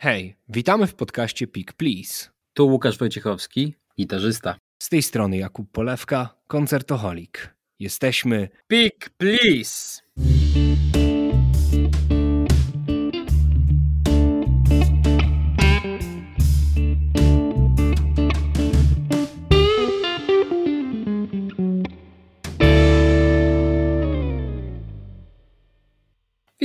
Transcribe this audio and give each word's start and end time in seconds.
Hej, 0.00 0.36
witamy 0.48 0.86
w 0.86 0.94
podcaście 0.94 1.46
Pick 1.46 1.72
Please. 1.72 2.28
Tu 2.54 2.66
Łukasz 2.68 2.98
Wojciechowski, 2.98 3.74
gitarzysta. 3.96 4.58
Z 4.82 4.88
tej 4.88 5.02
strony 5.02 5.36
Jakub 5.36 5.72
Polewka, 5.72 6.34
koncertoholik. 6.46 7.54
Jesteśmy 7.78 8.48
Pick 8.68 9.10
Please! 9.10 10.02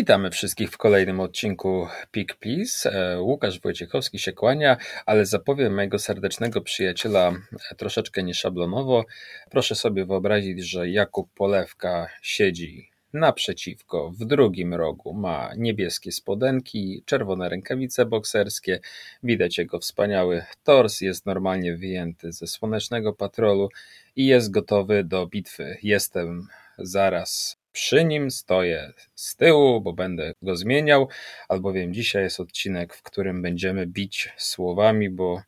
Witamy 0.04 0.32
wszystkich 0.32 0.72
w 0.72 0.78
kolejnym 0.78 1.20
odcinku 1.20 1.88
Pick 2.12 2.36
Please. 2.36 2.92
Łukasz 3.20 3.60
Wojciechowski 3.60 4.20
się 4.20 4.34
kłania, 4.34 4.78
ale 5.06 5.25
zapowiem 5.25 5.75
mojego 5.75 6.00
serdecznego 6.00 6.61
przyjaciela 6.61 7.32
e, 7.71 7.75
troszeczkę 7.75 8.24
nieszablonowo. 8.24 9.06
Proszę 9.52 9.75
sobie 9.75 10.06
wyobrazić, 10.06 10.70
że 10.70 10.89
Jakub 10.89 11.30
Polewka 11.34 12.08
siedzi 12.21 12.89
naprzeciwko, 13.14 14.11
w 14.11 14.25
drugim 14.25 14.74
rogu 14.74 15.14
ma 15.14 15.52
niebieskie 15.58 16.11
spodenki, 16.11 17.04
czerwone 17.06 17.50
rękawice 17.50 18.06
bokserskie, 18.06 18.80
widać 19.24 19.58
jego 19.58 19.80
wspaniały 19.80 20.44
tors, 20.64 21.02
jest 21.02 21.25
normalnie 21.25 21.78
wyjęty 21.78 22.32
ze 22.32 22.47
słonecznego 22.47 23.14
patrolu 23.14 23.70
i 24.16 24.25
jest 24.25 24.52
gotowy 24.52 25.04
do 25.04 25.28
bitwy. 25.28 25.78
Jestem 25.83 26.47
zaraz 26.78 27.63
przy 27.73 28.05
nim 28.05 28.32
stoję 28.32 28.93
z 29.15 29.36
tyłu, 29.36 29.82
bo 29.82 29.93
będę 29.93 30.33
go 30.41 30.55
zmieniał, 30.55 31.09
albowiem 31.50 31.93
dzisiaj 31.93 32.23
jest 32.23 32.39
odcinek, 32.39 32.95
w 32.95 33.03
którym 33.03 33.41
będziemy 33.41 33.88
bić 33.88 34.30
słowami, 34.38 35.09
bo, 35.09 35.41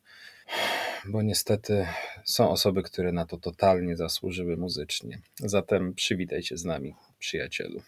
bo 1.04 1.22
niestety 1.22 1.86
są 2.24 2.50
osoby, 2.50 2.82
które 2.82 3.12
na 3.12 3.26
to 3.26 3.36
totalnie 3.36 3.96
zasłużyły 3.96 4.56
muzycznie. 4.56 5.20
Zatem 5.38 5.94
przywitaj 5.94 6.42
się 6.42 6.56
z 6.56 6.64
nami, 6.64 6.94
przyjacielu. 7.18 7.82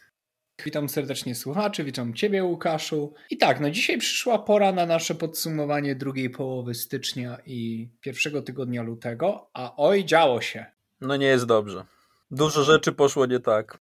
Witam 0.65 0.89
serdecznie 0.89 1.35
słuchaczy, 1.35 1.85
witam 1.85 2.15
Ciebie 2.15 2.45
Łukaszu. 2.45 3.15
I 3.31 3.37
tak, 3.37 3.61
no 3.61 3.71
dzisiaj 3.71 3.99
przyszła 3.99 4.39
pora 4.39 4.73
na 4.73 4.87
nasze 4.87 5.15
podsumowanie 5.15 5.95
drugiej 5.95 6.31
połowy 6.31 6.75
stycznia 6.75 7.39
i 7.47 7.89
pierwszego 8.01 8.43
tygodnia 8.43 8.83
lutego, 8.83 9.51
a 9.53 9.77
oj, 9.77 10.05
działo 10.05 10.41
się. 10.41 10.67
No 11.01 11.17
nie 11.17 11.27
jest 11.27 11.45
dobrze. 11.45 11.85
Dużo 12.31 12.65
rzeczy 12.65 12.93
poszło 12.93 13.27
nie 13.27 13.41
tak. 13.41 13.79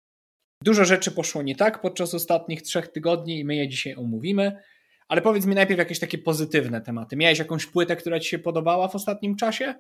Dużo 0.63 0.85
rzeczy 0.85 1.11
poszło 1.11 1.41
nie 1.41 1.55
tak 1.55 1.81
podczas 1.81 2.13
ostatnich 2.13 2.61
trzech 2.61 2.87
tygodni 2.87 3.39
i 3.39 3.45
my 3.45 3.55
je 3.55 3.67
dzisiaj 3.67 3.95
omówimy. 3.95 4.57
Ale 5.07 5.21
powiedz 5.21 5.45
mi 5.45 5.55
najpierw 5.55 5.77
jakieś 5.77 5.99
takie 5.99 6.17
pozytywne 6.17 6.81
tematy. 6.81 7.15
Miałeś 7.15 7.39
jakąś 7.39 7.65
płytę, 7.65 7.95
która 7.95 8.19
ci 8.19 8.29
się 8.29 8.39
podobała 8.39 8.87
w 8.87 8.95
ostatnim 8.95 9.35
czasie? 9.35 9.75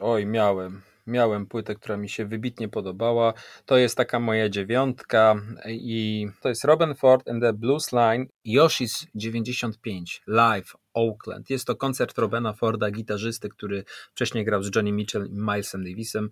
Oj, 0.00 0.26
miałem. 0.26 0.82
Miałem 1.06 1.46
płytę, 1.46 1.74
która 1.74 1.96
mi 1.96 2.08
się 2.08 2.26
wybitnie 2.26 2.68
podobała. 2.68 3.34
To 3.66 3.76
jest 3.76 3.96
taka 3.96 4.20
moja 4.20 4.48
dziewiątka 4.48 5.34
i 5.68 6.26
to 6.40 6.48
jest 6.48 6.64
Robin 6.64 6.94
Ford 6.94 7.28
and 7.28 7.42
the 7.42 7.52
Blues 7.52 7.92
Line 7.92 8.26
Yoshi's 8.46 9.06
95 9.14 10.22
live 10.26 10.72
Oakland. 10.94 11.50
Jest 11.50 11.66
to 11.66 11.76
koncert 11.76 12.18
Robena 12.18 12.52
Forda, 12.52 12.90
gitarzysty, 12.90 13.48
który 13.48 13.84
wcześniej 14.14 14.44
grał 14.44 14.62
z 14.62 14.70
Johnny 14.76 14.92
Mitchell 14.92 15.26
i 15.26 15.38
Milesem 15.38 15.84
Davisem 15.84 16.30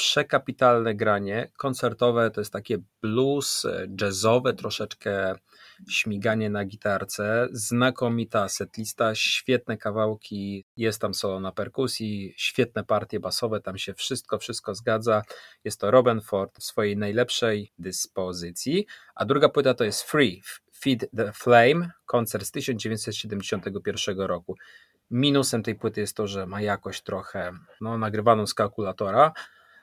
przekapitalne 0.00 0.94
granie. 0.94 1.50
Koncertowe 1.56 2.30
to 2.30 2.40
jest 2.40 2.52
takie 2.52 2.78
blues, 3.02 3.64
e, 3.64 3.86
jazzowe, 4.00 4.54
troszeczkę 4.54 5.34
śmiganie 5.90 6.50
na 6.50 6.64
gitarce. 6.64 7.48
Znakomita 7.52 8.48
setlista, 8.48 9.14
świetne 9.14 9.76
kawałki, 9.76 10.64
jest 10.76 11.00
tam 11.00 11.14
solo 11.14 11.40
na 11.40 11.52
perkusji, 11.52 12.34
świetne 12.36 12.84
partie 12.84 13.20
basowe, 13.20 13.60
tam 13.60 13.78
się 13.78 13.94
wszystko, 13.94 14.38
wszystko 14.38 14.74
zgadza. 14.74 15.22
Jest 15.64 15.80
to 15.80 15.90
Robin 15.90 16.20
Ford 16.20 16.58
w 16.58 16.64
swojej 16.64 16.96
najlepszej 16.96 17.72
dyspozycji. 17.78 18.86
A 19.14 19.24
druga 19.24 19.48
płyta 19.48 19.74
to 19.74 19.84
jest 19.84 20.02
Free, 20.02 20.42
Feed 20.72 21.10
the 21.16 21.32
Flame, 21.32 21.90
koncert 22.06 22.46
z 22.46 22.50
1971 22.50 24.20
roku. 24.20 24.56
Minusem 25.10 25.62
tej 25.62 25.74
płyty 25.74 26.00
jest 26.00 26.16
to, 26.16 26.26
że 26.26 26.46
ma 26.46 26.60
jakość 26.60 27.02
trochę 27.02 27.52
no, 27.80 27.98
nagrywaną 27.98 28.46
z 28.46 28.54
kalkulatora, 28.54 29.32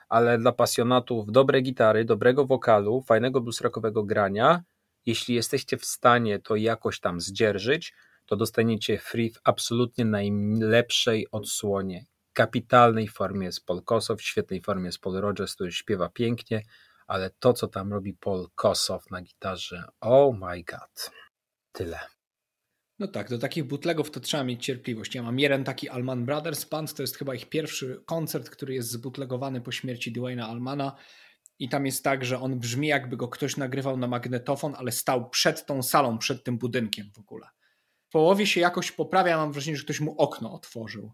ale 0.08 0.38
dla 0.38 0.52
pasjonatów 0.52 1.32
dobrej 1.32 1.62
gitary, 1.62 2.04
dobrego 2.04 2.46
wokalu, 2.46 3.02
fajnego 3.02 3.40
blues 3.40 3.60
rockowego 3.60 4.04
grania, 4.04 4.62
jeśli 5.06 5.34
jesteście 5.34 5.76
w 5.76 5.84
stanie 5.84 6.38
to 6.38 6.56
jakoś 6.56 7.00
tam 7.00 7.20
zdzierżyć, 7.20 7.94
to 8.26 8.36
dostaniecie 8.36 8.98
free 8.98 9.30
w 9.30 9.40
absolutnie 9.44 10.04
najlepszej 10.04 11.26
odsłonie. 11.32 12.04
Kapitalnej 12.32 13.08
formie 13.08 13.46
jest 13.46 13.66
Paul 13.66 13.82
Kosow, 13.82 14.18
w 14.18 14.22
świetnej 14.22 14.60
formie 14.60 14.86
jest 14.86 14.98
Paul 14.98 15.16
Rogers, 15.16 15.54
który 15.54 15.72
śpiewa 15.72 16.08
pięknie, 16.08 16.62
ale 17.06 17.30
to, 17.30 17.52
co 17.52 17.68
tam 17.68 17.92
robi 17.92 18.14
Paul 18.14 18.46
Kosow 18.54 19.10
na 19.10 19.22
gitarze, 19.22 19.84
oh 20.00 20.36
my 20.40 20.62
god. 20.62 21.10
Tyle. 21.72 22.17
No 22.98 23.08
tak, 23.08 23.30
do 23.30 23.38
takich 23.38 23.64
bootlegów 23.64 24.10
to 24.10 24.20
trzeba 24.20 24.44
mieć 24.44 24.64
cierpliwość. 24.64 25.14
Ja 25.14 25.22
mam 25.22 25.38
jeden 25.38 25.64
taki 25.64 25.88
Alman 25.88 26.24
Brothers 26.24 26.64
Band, 26.64 26.94
to 26.94 27.02
jest 27.02 27.16
chyba 27.16 27.34
ich 27.34 27.48
pierwszy 27.48 28.02
koncert, 28.06 28.50
który 28.50 28.74
jest 28.74 28.90
zbootlegowany 28.90 29.60
po 29.60 29.72
śmierci 29.72 30.12
Dwayna 30.12 30.48
Almana 30.48 30.96
i 31.58 31.68
tam 31.68 31.86
jest 31.86 32.04
tak, 32.04 32.24
że 32.24 32.40
on 32.40 32.58
brzmi 32.58 32.88
jakby 32.88 33.16
go 33.16 33.28
ktoś 33.28 33.56
nagrywał 33.56 33.96
na 33.96 34.06
magnetofon, 34.06 34.74
ale 34.78 34.92
stał 34.92 35.30
przed 35.30 35.66
tą 35.66 35.82
salą, 35.82 36.18
przed 36.18 36.44
tym 36.44 36.58
budynkiem 36.58 37.10
w 37.12 37.18
ogóle. 37.18 37.46
W 38.08 38.10
połowie 38.10 38.46
się 38.46 38.60
jakoś 38.60 38.92
poprawia, 38.92 39.36
mam 39.36 39.52
wrażenie, 39.52 39.76
że 39.76 39.84
ktoś 39.84 40.00
mu 40.00 40.14
okno 40.18 40.52
otworzył 40.52 41.12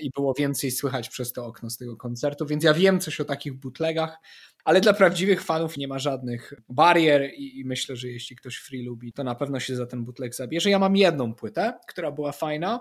i 0.00 0.10
było 0.10 0.34
więcej 0.34 0.70
słychać 0.70 1.08
przez 1.08 1.32
to 1.32 1.46
okno 1.46 1.70
z 1.70 1.76
tego 1.76 1.96
koncertu, 1.96 2.46
więc 2.46 2.64
ja 2.64 2.74
wiem 2.74 3.00
coś 3.00 3.20
o 3.20 3.24
takich 3.24 3.54
bootlegach, 3.54 4.18
ale 4.64 4.80
dla 4.80 4.92
prawdziwych 4.92 5.42
fanów 5.42 5.76
nie 5.76 5.88
ma 5.88 5.98
żadnych 5.98 6.52
barier 6.68 7.30
i, 7.34 7.60
i, 7.60 7.64
myślę, 7.64 7.96
że 7.96 8.08
jeśli 8.08 8.36
ktoś 8.36 8.56
free 8.56 8.82
lubi, 8.82 9.12
to 9.12 9.24
na 9.24 9.34
pewno 9.34 9.60
się 9.60 9.76
za 9.76 9.86
ten 9.86 10.04
bootleg 10.04 10.34
zabierze. 10.34 10.70
Ja 10.70 10.78
mam 10.78 10.96
jedną 10.96 11.34
płytę, 11.34 11.78
która 11.88 12.10
była 12.10 12.32
fajna. 12.32 12.80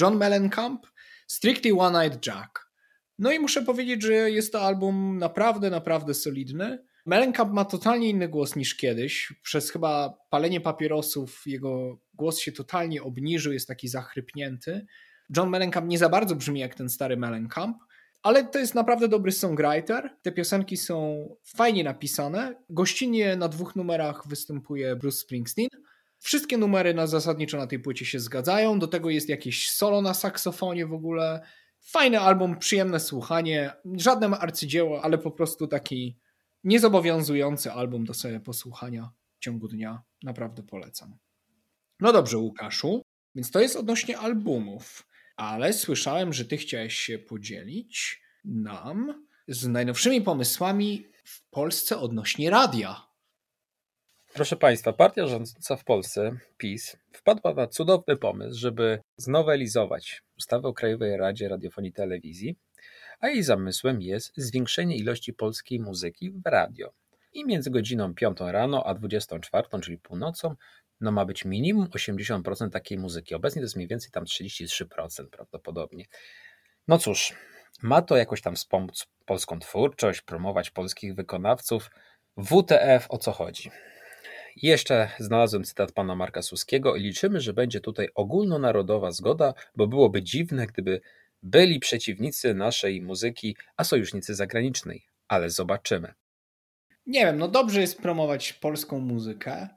John 0.00 0.16
Mellencamp, 0.16 0.86
Strictly 1.26 1.72
One-Eyed 1.72 2.26
Jack. 2.26 2.68
No 3.18 3.32
i 3.32 3.38
muszę 3.38 3.62
powiedzieć, 3.62 4.02
że 4.02 4.30
jest 4.30 4.52
to 4.52 4.60
album 4.60 5.18
naprawdę, 5.18 5.70
naprawdę 5.70 6.14
solidny. 6.14 6.78
Mellencamp 7.06 7.52
ma 7.52 7.64
totalnie 7.64 8.08
inny 8.08 8.28
głos 8.28 8.56
niż 8.56 8.74
kiedyś. 8.74 9.32
Przez 9.42 9.70
chyba 9.70 10.18
palenie 10.30 10.60
papierosów 10.60 11.42
jego 11.46 11.98
głos 12.14 12.38
się 12.38 12.52
totalnie 12.52 13.02
obniżył, 13.02 13.52
jest 13.52 13.68
taki 13.68 13.88
zachrypnięty. 13.88 14.86
John 15.36 15.48
Mellencamp 15.50 15.88
nie 15.88 15.98
za 15.98 16.08
bardzo 16.08 16.36
brzmi 16.36 16.60
jak 16.60 16.74
ten 16.74 16.88
stary 16.88 17.16
Mellencamp, 17.16 17.76
ale 18.22 18.44
to 18.44 18.58
jest 18.58 18.74
naprawdę 18.74 19.08
dobry 19.08 19.32
songwriter. 19.32 20.16
Te 20.22 20.32
piosenki 20.32 20.76
są 20.76 21.28
fajnie 21.44 21.84
napisane. 21.84 22.54
Gościnnie 22.70 23.36
na 23.36 23.48
dwóch 23.48 23.76
numerach 23.76 24.28
występuje 24.28 24.96
Bruce 24.96 25.18
Springsteen. 25.18 25.68
Wszystkie 26.18 26.58
numery 26.58 26.94
na 26.94 27.06
zasadniczo 27.06 27.58
na 27.58 27.66
tej 27.66 27.78
płycie 27.78 28.04
się 28.04 28.20
zgadzają. 28.20 28.78
Do 28.78 28.86
tego 28.86 29.10
jest 29.10 29.28
jakieś 29.28 29.70
solo 29.70 30.02
na 30.02 30.14
saksofonie 30.14 30.86
w 30.86 30.92
ogóle. 30.92 31.40
Fajny 31.80 32.20
album, 32.20 32.58
przyjemne 32.58 33.00
słuchanie. 33.00 33.72
Żadne 33.94 34.28
arcydzieło, 34.28 35.04
ale 35.04 35.18
po 35.18 35.30
prostu 35.30 35.66
taki 35.66 36.18
niezobowiązujący 36.64 37.72
album 37.72 38.04
do 38.04 38.14
sobie 38.14 38.40
posłuchania 38.40 39.10
w 39.36 39.38
ciągu 39.38 39.68
dnia. 39.68 40.02
Naprawdę 40.22 40.62
polecam. 40.62 41.16
No 42.00 42.12
dobrze, 42.12 42.38
Łukaszu. 42.38 43.02
Więc 43.34 43.50
to 43.50 43.60
jest 43.60 43.76
odnośnie 43.76 44.18
albumów 44.18 45.06
ale 45.38 45.72
słyszałem, 45.72 46.32
że 46.32 46.44
ty 46.44 46.56
chciałeś 46.56 46.94
się 46.94 47.18
podzielić 47.18 48.22
nam 48.44 49.26
z 49.48 49.66
najnowszymi 49.66 50.22
pomysłami 50.22 51.06
w 51.24 51.48
Polsce 51.50 51.98
odnośnie 51.98 52.50
radia. 52.50 53.08
Proszę 54.34 54.56
Państwa, 54.56 54.92
partia 54.92 55.26
rządząca 55.26 55.76
w 55.76 55.84
Polsce, 55.84 56.38
PiS, 56.56 56.96
wpadła 57.12 57.54
na 57.54 57.66
cudowny 57.66 58.16
pomysł, 58.16 58.60
żeby 58.60 59.00
znowelizować 59.16 60.22
ustawę 60.38 60.68
o 60.68 60.72
Krajowej 60.72 61.16
Radzie 61.16 61.48
Radiofonii 61.48 61.90
i 61.90 61.94
Telewizji, 61.94 62.56
a 63.20 63.28
jej 63.28 63.42
zamysłem 63.42 64.02
jest 64.02 64.32
zwiększenie 64.36 64.96
ilości 64.96 65.32
polskiej 65.32 65.80
muzyki 65.80 66.30
w 66.30 66.46
radio. 66.46 66.92
I 67.32 67.44
między 67.44 67.70
godziną 67.70 68.14
5 68.14 68.38
rano 68.40 68.86
a 68.86 68.94
24, 68.94 69.68
czyli 69.82 69.98
północą, 69.98 70.54
no 71.00 71.12
ma 71.12 71.24
być 71.24 71.44
minimum 71.44 71.86
80% 71.86 72.70
takiej 72.70 72.98
muzyki. 72.98 73.34
Obecnie 73.34 73.60
to 73.60 73.64
jest 73.64 73.76
mniej 73.76 73.88
więcej 73.88 74.10
tam 74.10 74.24
33% 74.24 75.28
prawdopodobnie. 75.30 76.04
No 76.88 76.98
cóż, 76.98 77.34
ma 77.82 78.02
to 78.02 78.16
jakoś 78.16 78.42
tam 78.42 78.56
wspomóc 78.56 79.06
polską 79.26 79.58
twórczość, 79.58 80.22
promować 80.22 80.70
polskich 80.70 81.14
wykonawców. 81.14 81.90
WTF 82.36 83.06
o 83.08 83.18
co 83.18 83.32
chodzi? 83.32 83.70
jeszcze 84.62 85.10
znalazłem 85.18 85.64
cytat 85.64 85.92
pana 85.92 86.14
Marka 86.14 86.42
Suskiego 86.42 86.96
i 86.96 87.02
liczymy, 87.02 87.40
że 87.40 87.52
będzie 87.52 87.80
tutaj 87.80 88.08
ogólnonarodowa 88.14 89.10
zgoda, 89.10 89.54
bo 89.76 89.86
byłoby 89.86 90.22
dziwne, 90.22 90.66
gdyby 90.66 91.00
byli 91.42 91.80
przeciwnicy 91.80 92.54
naszej 92.54 93.02
muzyki, 93.02 93.56
a 93.76 93.84
sojusznicy 93.84 94.34
zagranicznej. 94.34 95.06
Ale 95.28 95.50
zobaczymy. 95.50 96.14
Nie 97.06 97.24
wiem, 97.26 97.38
no 97.38 97.48
dobrze 97.48 97.80
jest 97.80 98.02
promować 98.02 98.52
polską 98.52 98.98
muzykę, 98.98 99.68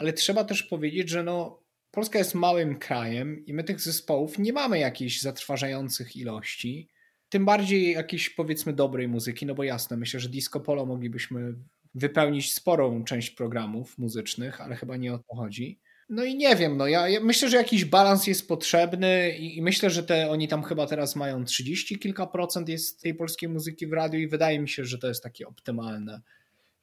ale 0.00 0.12
trzeba 0.12 0.44
też 0.44 0.62
powiedzieć, 0.62 1.08
że 1.08 1.22
no, 1.22 1.62
Polska 1.90 2.18
jest 2.18 2.34
małym 2.34 2.78
krajem 2.78 3.46
i 3.46 3.54
my 3.54 3.64
tych 3.64 3.80
zespołów 3.80 4.38
nie 4.38 4.52
mamy 4.52 4.78
jakichś 4.78 5.20
zatrważających 5.20 6.16
ilości. 6.16 6.88
Tym 7.28 7.44
bardziej 7.44 7.92
jakiejś 7.92 8.30
powiedzmy 8.30 8.72
dobrej 8.72 9.08
muzyki, 9.08 9.46
no 9.46 9.54
bo 9.54 9.64
jasne, 9.64 9.96
myślę, 9.96 10.20
że 10.20 10.28
disco 10.28 10.60
polo 10.60 10.86
moglibyśmy 10.86 11.54
wypełnić 11.94 12.52
sporą 12.54 13.04
część 13.04 13.30
programów 13.30 13.98
muzycznych, 13.98 14.60
ale 14.60 14.76
chyba 14.76 14.96
nie 14.96 15.14
o 15.14 15.18
to 15.18 15.36
chodzi. 15.36 15.80
No 16.08 16.24
i 16.24 16.36
nie 16.36 16.56
wiem, 16.56 16.76
no 16.76 16.86
ja, 16.86 17.08
ja 17.08 17.20
myślę, 17.20 17.48
że 17.48 17.56
jakiś 17.56 17.84
balans 17.84 18.26
jest 18.26 18.48
potrzebny 18.48 19.36
i, 19.38 19.58
i, 19.58 19.62
myślę, 19.62 19.90
że 19.90 20.02
te 20.02 20.30
oni 20.30 20.48
tam 20.48 20.62
chyba 20.62 20.86
teraz 20.86 21.16
mają 21.16 21.44
30 21.44 21.98
kilka 21.98 22.26
procent 22.26 22.68
jest 22.68 23.02
tej 23.02 23.14
polskiej 23.14 23.48
muzyki 23.48 23.86
w 23.86 23.92
radiu 23.92 24.20
i 24.20 24.28
wydaje 24.28 24.60
mi 24.60 24.68
się, 24.68 24.84
że 24.84 24.98
to 24.98 25.08
jest 25.08 25.22
takie 25.22 25.48
optymalne. 25.48 26.20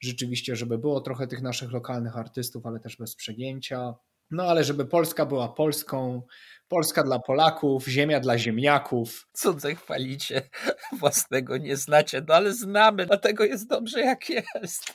Rzeczywiście, 0.00 0.56
żeby 0.56 0.78
było 0.78 1.00
trochę 1.00 1.26
tych 1.26 1.42
naszych 1.42 1.72
lokalnych 1.72 2.16
artystów, 2.16 2.66
ale 2.66 2.80
też 2.80 2.96
bez 2.96 3.16
przegięcia. 3.16 3.94
No 4.30 4.42
ale 4.44 4.64
żeby 4.64 4.86
Polska 4.86 5.26
była 5.26 5.48
Polską, 5.48 6.22
Polska 6.68 7.02
dla 7.02 7.18
Polaków, 7.18 7.86
ziemia 7.86 8.20
dla 8.20 8.38
ziemniaków. 8.38 9.28
Cudze 9.32 9.74
chwalicie, 9.74 10.42
własnego 11.00 11.56
nie 11.56 11.76
znacie, 11.76 12.22
no 12.28 12.34
ale 12.34 12.52
znamy, 12.52 13.06
dlatego 13.06 13.44
jest 13.44 13.68
dobrze 13.68 14.00
jak 14.00 14.30
jest. 14.30 14.94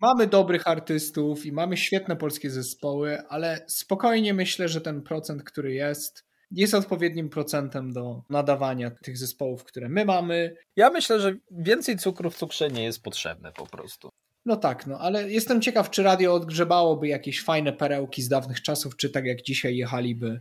Mamy 0.00 0.26
dobrych 0.26 0.68
artystów 0.68 1.46
i 1.46 1.52
mamy 1.52 1.76
świetne 1.76 2.16
polskie 2.16 2.50
zespoły, 2.50 3.22
ale 3.28 3.64
spokojnie 3.68 4.34
myślę, 4.34 4.68
że 4.68 4.80
ten 4.80 5.02
procent, 5.02 5.42
który 5.42 5.74
jest, 5.74 6.24
jest 6.50 6.74
odpowiednim 6.74 7.28
procentem 7.28 7.92
do 7.92 8.22
nadawania 8.30 8.90
tych 8.90 9.18
zespołów, 9.18 9.64
które 9.64 9.88
my 9.88 10.04
mamy. 10.04 10.56
Ja 10.76 10.90
myślę, 10.90 11.20
że 11.20 11.34
więcej 11.50 11.98
cukru 11.98 12.30
w 12.30 12.36
cukrze 12.36 12.68
nie 12.68 12.84
jest 12.84 13.02
potrzebne 13.02 13.52
po 13.52 13.66
prostu. 13.66 14.10
No 14.44 14.56
tak, 14.56 14.86
no 14.86 14.98
ale 14.98 15.30
jestem 15.30 15.60
ciekaw, 15.60 15.90
czy 15.90 16.02
radio 16.02 16.34
odgrzebałoby 16.34 17.08
jakieś 17.08 17.42
fajne 17.42 17.72
perełki 17.72 18.22
z 18.22 18.28
dawnych 18.28 18.62
czasów, 18.62 18.96
czy 18.96 19.10
tak 19.10 19.24
jak 19.24 19.42
dzisiaj 19.42 19.76
jechaliby 19.76 20.40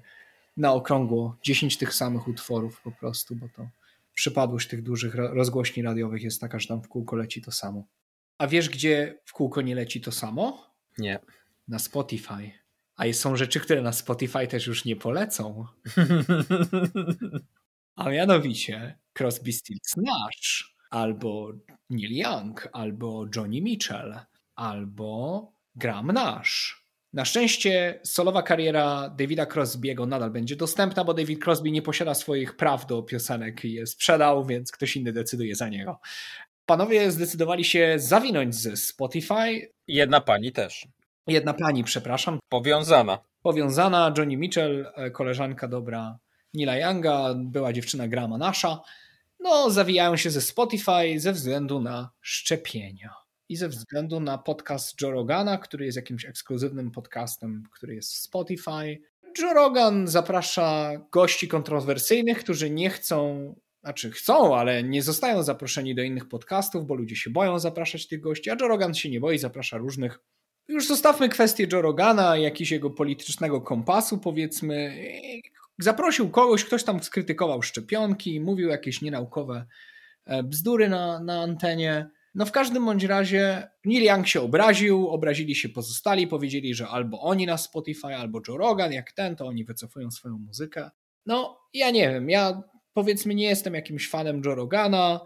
na 0.57 0.73
okrągło 0.73 1.37
10 1.43 1.77
tych 1.77 1.93
samych 1.93 2.27
utworów 2.27 2.81
po 2.81 2.91
prostu, 2.91 3.35
bo 3.35 3.47
to 3.55 3.67
przypadłość 4.13 4.67
tych 4.67 4.83
dużych 4.83 5.15
rozgłośni 5.15 5.83
radiowych 5.83 6.23
jest 6.23 6.41
taka, 6.41 6.59
że 6.59 6.67
tam 6.67 6.81
w 6.81 6.87
kółko 6.87 7.15
leci 7.15 7.41
to 7.41 7.51
samo. 7.51 7.83
A 8.37 8.47
wiesz, 8.47 8.69
gdzie 8.69 9.19
w 9.25 9.33
kółko 9.33 9.61
nie 9.61 9.75
leci 9.75 10.01
to 10.01 10.11
samo? 10.11 10.73
Nie. 10.97 11.19
Na 11.67 11.79
Spotify. 11.79 12.51
A 12.95 13.13
są 13.13 13.35
rzeczy, 13.35 13.59
które 13.59 13.81
na 13.81 13.93
Spotify 13.93 14.47
też 14.47 14.67
już 14.67 14.85
nie 14.85 14.95
polecą. 14.95 15.65
A 17.95 18.09
mianowicie 18.09 18.97
Crosby, 19.13 19.53
Stills, 19.53 19.97
Nash, 19.97 20.72
albo 20.93 21.51
Neil 21.89 22.11
Young, 22.11 22.69
albo 22.73 23.25
Johnny 23.35 23.61
Mitchell, 23.61 24.19
albo 24.55 25.51
Graham 25.75 26.07
Nash. 26.07 26.83
Na 27.13 27.25
szczęście 27.25 27.99
solowa 28.03 28.43
kariera 28.43 29.09
Davida 29.09 29.45
Crosby'ego 29.45 30.07
nadal 30.07 30.31
będzie 30.31 30.55
dostępna, 30.55 31.03
bo 31.03 31.13
David 31.13 31.43
Crosby 31.43 31.71
nie 31.71 31.81
posiada 31.81 32.13
swoich 32.13 32.55
praw 32.55 32.85
do 32.85 33.03
piosenek 33.03 33.65
i 33.65 33.73
je 33.73 33.87
sprzedał, 33.87 34.45
więc 34.45 34.71
ktoś 34.71 34.95
inny 34.95 35.13
decyduje 35.13 35.55
za 35.55 35.69
niego 35.69 35.99
panowie 36.65 37.11
zdecydowali 37.11 37.63
się 37.63 37.93
zawinąć 37.97 38.55
ze 38.55 38.77
Spotify. 38.77 39.71
Jedna 39.87 40.21
pani 40.21 40.51
też. 40.51 40.87
Jedna 41.27 41.53
pani, 41.53 41.83
przepraszam. 41.83 42.39
Powiązana. 42.49 43.19
Powiązana, 43.41 44.13
Johnny 44.17 44.37
Mitchell, 44.37 44.91
e, 44.95 45.11
koleżanka 45.11 45.67
dobra 45.67 46.17
Nila 46.53 46.77
Younga, 46.77 47.33
była 47.37 47.73
dziewczyna 47.73 48.07
Grama 48.07 48.37
Nasza. 48.37 48.79
No, 49.43 49.69
zawijają 49.69 50.17
się 50.17 50.29
ze 50.29 50.41
Spotify 50.41 51.19
ze 51.19 51.31
względu 51.33 51.79
na 51.79 52.11
szczepienia 52.21 53.13
i 53.49 53.55
ze 53.55 53.69
względu 53.69 54.19
na 54.19 54.37
podcast 54.37 55.01
Joe 55.01 55.11
Rogana, 55.11 55.57
który 55.57 55.85
jest 55.85 55.95
jakimś 55.95 56.25
ekskluzywnym 56.25 56.91
podcastem, 56.91 57.63
który 57.71 57.95
jest 57.95 58.13
w 58.13 58.17
Spotify. 58.17 59.01
Joe 59.39 59.53
Rogan 59.53 60.07
zaprasza 60.07 60.91
gości 61.11 61.47
kontrowersyjnych, 61.47 62.39
którzy 62.39 62.69
nie 62.69 62.89
chcą 62.89 63.53
znaczy 63.83 64.11
chcą, 64.11 64.55
ale 64.57 64.83
nie 64.83 65.03
zostają 65.03 65.43
zaproszeni 65.43 65.95
do 65.95 66.03
innych 66.03 66.29
podcastów, 66.29 66.87
bo 66.87 66.95
ludzie 66.95 67.15
się 67.15 67.29
boją 67.29 67.59
zapraszać 67.59 68.07
tych 68.07 68.21
gości, 68.21 68.49
a 68.49 68.55
Joe 68.61 68.67
Rogan 68.67 68.93
się 68.93 69.09
nie 69.09 69.19
boi, 69.19 69.37
zaprasza 69.37 69.77
różnych. 69.77 70.19
Już 70.67 70.87
zostawmy 70.87 71.29
kwestię 71.29 71.67
Joe 71.71 71.81
Rogana, 71.81 72.37
jakiegoś 72.37 72.71
jego 72.71 72.89
politycznego 72.89 73.61
kompasu, 73.61 74.17
powiedzmy. 74.17 74.95
Zaprosił 75.79 76.29
kogoś, 76.29 76.65
ktoś 76.65 76.83
tam 76.83 77.03
skrytykował 77.03 77.61
szczepionki, 77.61 78.39
mówił 78.39 78.69
jakieś 78.69 79.01
nienaukowe 79.01 79.65
e, 80.25 80.43
bzdury 80.43 80.89
na, 80.89 81.19
na 81.19 81.41
antenie. 81.41 82.09
No 82.35 82.45
w 82.45 82.51
każdym 82.51 82.85
bądź 82.85 83.03
razie 83.03 83.67
Neil 83.85 84.03
Young 84.03 84.27
się 84.27 84.41
obraził, 84.41 85.07
obrazili 85.07 85.55
się 85.55 85.69
pozostali, 85.69 86.27
powiedzieli, 86.27 86.75
że 86.75 86.87
albo 86.87 87.21
oni 87.21 87.45
na 87.45 87.57
Spotify, 87.57 88.07
albo 88.07 88.41
Joe 88.47 88.57
Rogan, 88.57 88.93
jak 88.93 89.11
ten, 89.11 89.35
to 89.35 89.47
oni 89.47 89.65
wycofują 89.65 90.11
swoją 90.11 90.37
muzykę. 90.37 90.89
No, 91.25 91.59
ja 91.73 91.91
nie 91.91 92.09
wiem, 92.09 92.29
ja 92.29 92.61
powiedzmy 92.93 93.35
nie 93.35 93.45
jestem 93.45 93.73
jakimś 93.73 94.09
fanem 94.09 94.41
Joe 94.45 94.55
Rogana, 94.55 95.19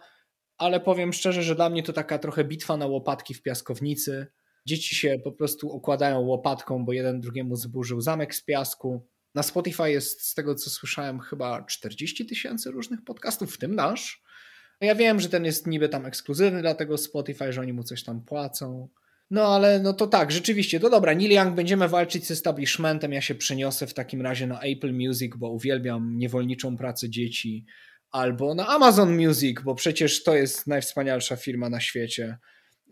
ale 0.57 0.79
powiem 0.79 1.13
szczerze, 1.13 1.43
że 1.43 1.55
dla 1.55 1.69
mnie 1.69 1.83
to 1.83 1.93
taka 1.93 2.19
trochę 2.19 2.43
bitwa 2.43 2.77
na 2.77 2.85
łopatki 2.85 3.33
w 3.33 3.41
piaskownicy. 3.41 4.27
Dzieci 4.65 4.95
się 4.95 5.15
po 5.23 5.31
prostu 5.31 5.71
okładają 5.71 6.19
łopatką, 6.19 6.85
bo 6.85 6.93
jeden 6.93 7.21
drugiemu 7.21 7.55
zburzył 7.55 8.01
zamek 8.01 8.35
z 8.35 8.43
piasku. 8.43 9.07
Na 9.37 9.43
Spotify 9.43 9.91
jest, 9.91 10.21
z 10.21 10.33
tego 10.33 10.55
co 10.55 10.69
słyszałem, 10.69 11.19
chyba 11.19 11.63
40 11.63 12.25
tysięcy 12.25 12.71
różnych 12.71 13.03
podcastów, 13.03 13.55
w 13.55 13.57
tym 13.57 13.75
nasz. 13.75 14.23
Ja 14.81 14.95
wiem, 14.95 15.19
że 15.19 15.29
ten 15.29 15.45
jest 15.45 15.67
niby 15.67 15.89
tam 15.89 16.05
ekskluzywny 16.05 16.61
dla 16.61 16.75
tego 16.75 16.97
Spotify, 16.97 17.53
że 17.53 17.61
oni 17.61 17.73
mu 17.73 17.83
coś 17.83 18.03
tam 18.03 18.21
płacą. 18.21 18.89
No 19.31 19.55
ale 19.55 19.79
no 19.79 19.93
to 19.93 20.07
tak, 20.07 20.31
rzeczywiście, 20.31 20.79
to 20.79 20.89
dobra, 20.89 21.13
Neil 21.13 21.31
Young, 21.31 21.55
będziemy 21.55 21.87
walczyć 21.87 22.27
z 22.27 22.31
establishmentem, 22.31 23.13
ja 23.13 23.21
się 23.21 23.35
przeniosę 23.35 23.87
w 23.87 23.93
takim 23.93 24.21
razie 24.21 24.47
na 24.47 24.59
Apple 24.59 24.93
Music, 24.93 25.35
bo 25.35 25.49
uwielbiam 25.49 26.17
niewolniczą 26.17 26.77
pracę 26.77 27.09
dzieci, 27.09 27.65
albo 28.11 28.55
na 28.55 28.67
Amazon 28.67 29.17
Music, 29.17 29.61
bo 29.61 29.75
przecież 29.75 30.23
to 30.23 30.35
jest 30.35 30.67
najwspanialsza 30.67 31.35
firma 31.35 31.69
na 31.69 31.79
świecie. 31.79 32.37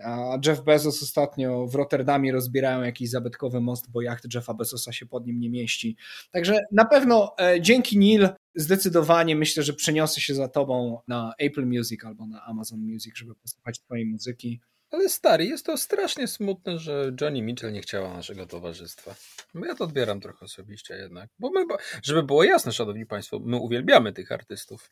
A 0.03 0.37
Jeff 0.45 0.61
Bezos 0.61 1.03
ostatnio 1.03 1.67
w 1.67 1.75
Rotterdamie 1.75 2.31
rozbierają 2.31 2.83
jakiś 2.83 3.09
zabytkowy 3.09 3.61
most, 3.61 3.91
bo 3.91 4.01
jacht 4.01 4.33
Jeffa 4.33 4.53
Bezosa 4.53 4.91
się 4.91 5.05
pod 5.05 5.27
nim 5.27 5.39
nie 5.39 5.49
mieści. 5.49 5.97
Także 6.31 6.59
na 6.71 6.85
pewno 6.85 7.35
e, 7.39 7.61
dzięki 7.61 7.97
Neil 7.97 8.29
zdecydowanie 8.55 9.35
myślę, 9.35 9.63
że 9.63 9.73
przeniosę 9.73 10.21
się 10.21 10.35
za 10.35 10.47
tobą 10.47 10.99
na 11.07 11.33
Apple 11.39 11.65
Music 11.65 12.05
albo 12.05 12.27
na 12.27 12.45
Amazon 12.45 12.79
Music, 12.79 13.15
żeby 13.15 13.35
posłuchać 13.35 13.79
twojej 13.79 14.05
muzyki. 14.05 14.61
Ale 14.91 15.09
stary, 15.09 15.45
jest 15.45 15.65
to 15.65 15.77
strasznie 15.77 16.27
smutne, 16.27 16.79
że 16.79 17.11
Johnny 17.21 17.41
Mitchell 17.41 17.73
nie 17.73 17.81
chciała 17.81 18.13
naszego 18.13 18.45
towarzystwa. 18.45 19.15
Bo 19.53 19.65
ja 19.65 19.75
to 19.75 19.83
odbieram 19.83 20.19
trochę 20.19 20.45
osobiście 20.45 20.95
jednak. 20.95 21.29
Bo 21.39 21.49
my, 21.49 21.65
żeby 22.03 22.23
było 22.23 22.43
jasne, 22.43 22.71
szanowni 22.71 23.05
państwo, 23.05 23.39
my 23.39 23.57
uwielbiamy 23.57 24.13
tych 24.13 24.31
artystów. 24.31 24.91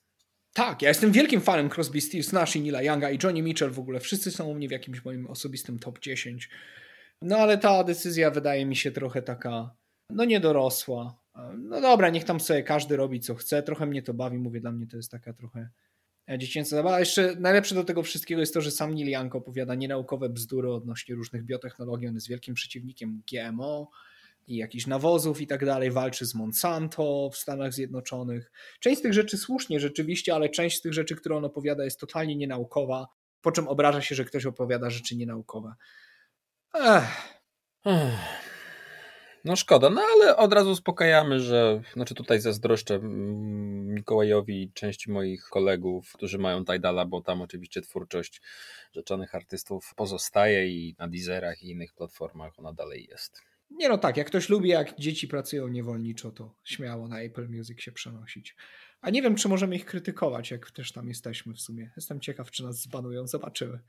Tak, 0.53 0.81
ja 0.81 0.89
jestem 0.89 1.11
wielkim 1.11 1.41
fanem 1.41 1.69
Crosby, 1.69 2.01
Stills, 2.01 2.31
Nash 2.31 2.55
i 2.55 2.61
Nila 2.61 2.81
Younga 2.81 3.11
i 3.11 3.17
Johnny 3.23 3.41
Mitchell 3.41 3.71
w 3.71 3.79
ogóle. 3.79 3.99
Wszyscy 3.99 4.31
są 4.31 4.45
u 4.45 4.53
mnie 4.53 4.67
w 4.67 4.71
jakimś 4.71 5.05
moim 5.05 5.27
osobistym 5.27 5.79
top 5.79 5.99
10. 5.99 6.49
No 7.21 7.37
ale 7.37 7.57
ta 7.57 7.83
decyzja 7.83 8.31
wydaje 8.31 8.65
mi 8.65 8.75
się 8.75 8.91
trochę 8.91 9.21
taka, 9.21 9.75
no 10.09 10.25
niedorosła. 10.25 11.19
No 11.57 11.81
dobra, 11.81 12.09
niech 12.09 12.23
tam 12.23 12.39
sobie 12.39 12.63
każdy 12.63 12.97
robi 12.97 13.19
co 13.19 13.35
chce. 13.35 13.63
Trochę 13.63 13.85
mnie 13.85 14.01
to 14.01 14.13
bawi, 14.13 14.37
mówię, 14.37 14.61
dla 14.61 14.71
mnie 14.71 14.87
to 14.87 14.97
jest 14.97 15.11
taka 15.11 15.33
trochę 15.33 15.69
E, 16.27 16.39
dziecięca 16.39 16.75
zabawa. 16.75 16.99
Jeszcze 16.99 17.35
najlepsze 17.39 17.75
do 17.75 17.83
tego 17.83 18.03
wszystkiego 18.03 18.41
jest 18.41 18.53
to, 18.53 18.61
że 18.61 18.71
sam 18.71 18.93
Neil 18.93 19.09
Young 19.09 19.35
opowiada 19.35 19.75
nienaukowe 19.75 20.29
bzdury 20.29 20.71
odnośnie 20.71 21.15
różnych 21.15 21.43
biotechnologii. 21.43 22.07
On 22.07 22.15
jest 22.15 22.27
wielkim 22.27 22.53
przeciwnikiem 22.53 23.21
GMO 23.31 23.89
i 24.47 24.55
jakichś 24.57 24.87
nawozów 24.87 25.41
i 25.41 25.47
tak 25.47 25.65
dalej. 25.65 25.91
Walczy 25.91 26.25
z 26.25 26.35
Monsanto 26.35 27.29
w 27.33 27.37
Stanach 27.37 27.73
Zjednoczonych. 27.73 28.51
Część 28.79 28.99
z 28.99 29.01
tych 29.01 29.13
rzeczy 29.13 29.37
słusznie 29.37 29.79
rzeczywiście, 29.79 30.35
ale 30.35 30.49
część 30.49 30.77
z 30.77 30.81
tych 30.81 30.93
rzeczy, 30.93 31.15
które 31.15 31.35
on 31.37 31.45
opowiada 31.45 31.83
jest 31.83 31.99
totalnie 31.99 32.35
nienaukowa, 32.35 33.07
po 33.41 33.51
czym 33.51 33.67
obraża 33.67 34.01
się, 34.01 34.15
że 34.15 34.25
ktoś 34.25 34.45
opowiada 34.45 34.89
rzeczy 34.89 35.15
nienaukowe. 35.15 35.73
Ech. 36.75 37.33
No 39.45 39.55
szkoda, 39.55 39.89
no 39.89 40.01
ale 40.13 40.37
od 40.37 40.53
razu 40.53 40.71
uspokajamy, 40.71 41.39
że 41.39 41.81
znaczy 41.93 42.15
tutaj 42.15 42.39
zazdroszczę 42.39 42.99
Mikołajowi 43.03 44.63
i 44.63 44.73
części 44.73 45.11
moich 45.11 45.43
kolegów, 45.43 46.11
którzy 46.13 46.37
mają 46.37 46.65
Tidala, 46.65 47.05
bo 47.05 47.21
tam 47.21 47.41
oczywiście 47.41 47.81
twórczość 47.81 48.41
rzeczonych 48.93 49.35
artystów 49.35 49.93
pozostaje 49.95 50.67
i 50.67 50.95
na 50.99 51.07
Deezerach 51.07 51.63
i 51.63 51.69
innych 51.69 51.93
platformach 51.93 52.59
ona 52.59 52.73
dalej 52.73 53.07
jest. 53.11 53.52
Nie 53.73 53.89
no 53.89 53.97
tak, 53.97 54.17
jak 54.17 54.27
ktoś 54.27 54.49
lubi, 54.49 54.69
jak 54.69 54.99
dzieci 54.99 55.27
pracują 55.27 55.67
niewolniczo, 55.67 56.31
to 56.31 56.55
śmiało 56.63 57.07
na 57.07 57.21
Apple 57.21 57.49
Music 57.49 57.81
się 57.81 57.91
przenosić. 57.91 58.55
A 59.01 59.09
nie 59.09 59.21
wiem, 59.21 59.35
czy 59.35 59.49
możemy 59.49 59.75
ich 59.75 59.85
krytykować, 59.85 60.51
jak 60.51 60.71
też 60.71 60.91
tam 60.91 61.07
jesteśmy 61.07 61.53
w 61.53 61.61
sumie. 61.61 61.91
Jestem 61.95 62.19
ciekaw, 62.19 62.51
czy 62.51 62.63
nas 62.63 62.81
zbanują, 62.81 63.27
zobaczymy. 63.27 63.79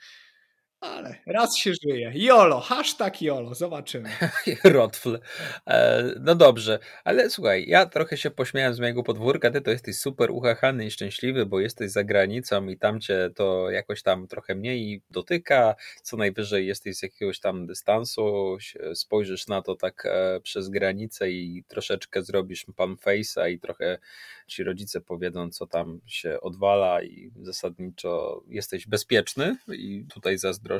Ale 0.81 1.16
raz 1.26 1.57
się 1.57 1.73
żyje. 1.83 2.12
Jolo, 2.14 2.61
hashtag 2.61 3.23
Jolo, 3.23 3.54
zobaczymy. 3.54 4.11
Rotfl. 4.64 5.19
E, 5.66 6.04
no 6.21 6.35
dobrze, 6.35 6.78
ale 7.04 7.31
słuchaj, 7.31 7.64
ja 7.69 7.87
trochę 7.87 8.16
się 8.16 8.31
pośmiałem 8.31 8.75
z 8.75 8.81
mojego 8.81 9.02
podwórka, 9.02 9.50
ty 9.50 9.61
to 9.61 9.71
jesteś 9.71 9.97
super 9.99 10.31
uchachany 10.31 10.87
i 10.87 10.90
szczęśliwy, 10.90 11.47
bo 11.47 11.61
jesteś 11.61 11.90
za 11.90 12.04
granicą 12.04 12.66
i 12.66 12.78
tam 12.78 13.00
cię 13.00 13.31
to 13.35 13.71
jakoś 13.71 14.02
tam 14.02 14.26
trochę 14.26 14.54
mniej 14.54 15.02
dotyka, 15.11 15.75
co 16.02 16.16
najwyżej 16.16 16.66
jesteś 16.66 16.97
z 16.97 17.02
jakiegoś 17.02 17.40
tam 17.40 17.66
dystansu, 17.66 18.57
spojrzysz 18.95 19.47
na 19.47 19.62
to 19.62 19.75
tak 19.75 20.07
e, 20.07 20.40
przez 20.40 20.69
granicę 20.69 21.31
i 21.31 21.64
troszeczkę 21.69 22.23
zrobisz 22.23 22.66
pan 22.76 22.95
face'a 22.95 23.50
i 23.50 23.61
trochę 23.61 23.99
ci 24.47 24.64
rodzice 24.64 25.00
powiedzą, 25.00 25.50
co 25.50 25.66
tam 25.66 26.00
się 26.07 26.40
odwala 26.40 27.02
i 27.02 27.31
zasadniczo 27.43 28.43
jesteś 28.49 28.87
bezpieczny 28.87 29.57
i 29.69 30.04
tutaj 30.14 30.38
zazdroszczę. 30.38 30.74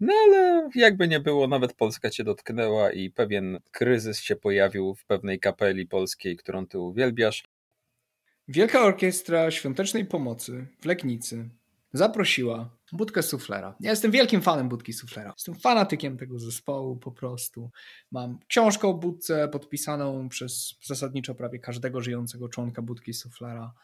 No 0.00 0.12
ale 0.26 0.68
jakby 0.74 1.08
nie 1.08 1.20
było, 1.20 1.48
nawet 1.48 1.74
Polska 1.74 2.10
cię 2.10 2.24
dotknęła 2.24 2.92
i 2.92 3.10
pewien 3.10 3.58
kryzys 3.70 4.20
się 4.20 4.36
pojawił 4.36 4.94
w 4.94 5.04
pewnej 5.04 5.40
kapeli 5.40 5.86
polskiej, 5.86 6.36
którą 6.36 6.66
ty 6.66 6.78
uwielbiasz. 6.78 7.44
Wielka 8.48 8.80
Orkiestra 8.80 9.50
Świątecznej 9.50 10.04
Pomocy 10.04 10.66
w 10.80 10.84
Legnicy 10.84 11.48
zaprosiła 11.92 12.70
Budkę 12.92 13.22
Suflera. 13.22 13.76
Ja 13.80 13.90
jestem 13.90 14.10
wielkim 14.10 14.42
fanem 14.42 14.68
Budki 14.68 14.92
Suflera. 14.92 15.32
Jestem 15.36 15.54
fanatykiem 15.54 16.16
tego 16.16 16.38
zespołu 16.38 16.96
po 16.96 17.12
prostu. 17.12 17.70
Mam 18.10 18.38
książkę 18.48 18.88
o 18.88 18.94
Budce 18.94 19.48
podpisaną 19.48 20.28
przez 20.28 20.74
zasadniczo 20.82 21.34
prawie 21.34 21.58
każdego 21.58 22.00
żyjącego 22.00 22.48
członka 22.48 22.82
Budki 22.82 23.14
Suflera. 23.14 23.74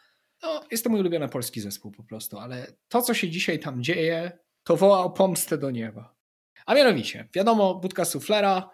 No, 0.43 0.61
jest 0.71 0.83
to 0.83 0.89
mój 0.89 0.99
ulubiony 0.99 1.29
polski 1.29 1.61
zespół 1.61 1.91
po 1.91 2.03
prostu, 2.03 2.37
ale 2.37 2.73
to, 2.87 3.01
co 3.01 3.13
się 3.13 3.29
dzisiaj 3.29 3.59
tam 3.59 3.83
dzieje, 3.83 4.31
to 4.65 4.77
woła 4.77 5.03
o 5.03 5.09
pomstę 5.09 5.57
do 5.57 5.71
nieba. 5.71 6.15
A 6.65 6.75
mianowicie, 6.75 7.29
wiadomo, 7.33 7.75
Budka 7.75 8.05
Suflera, 8.05 8.69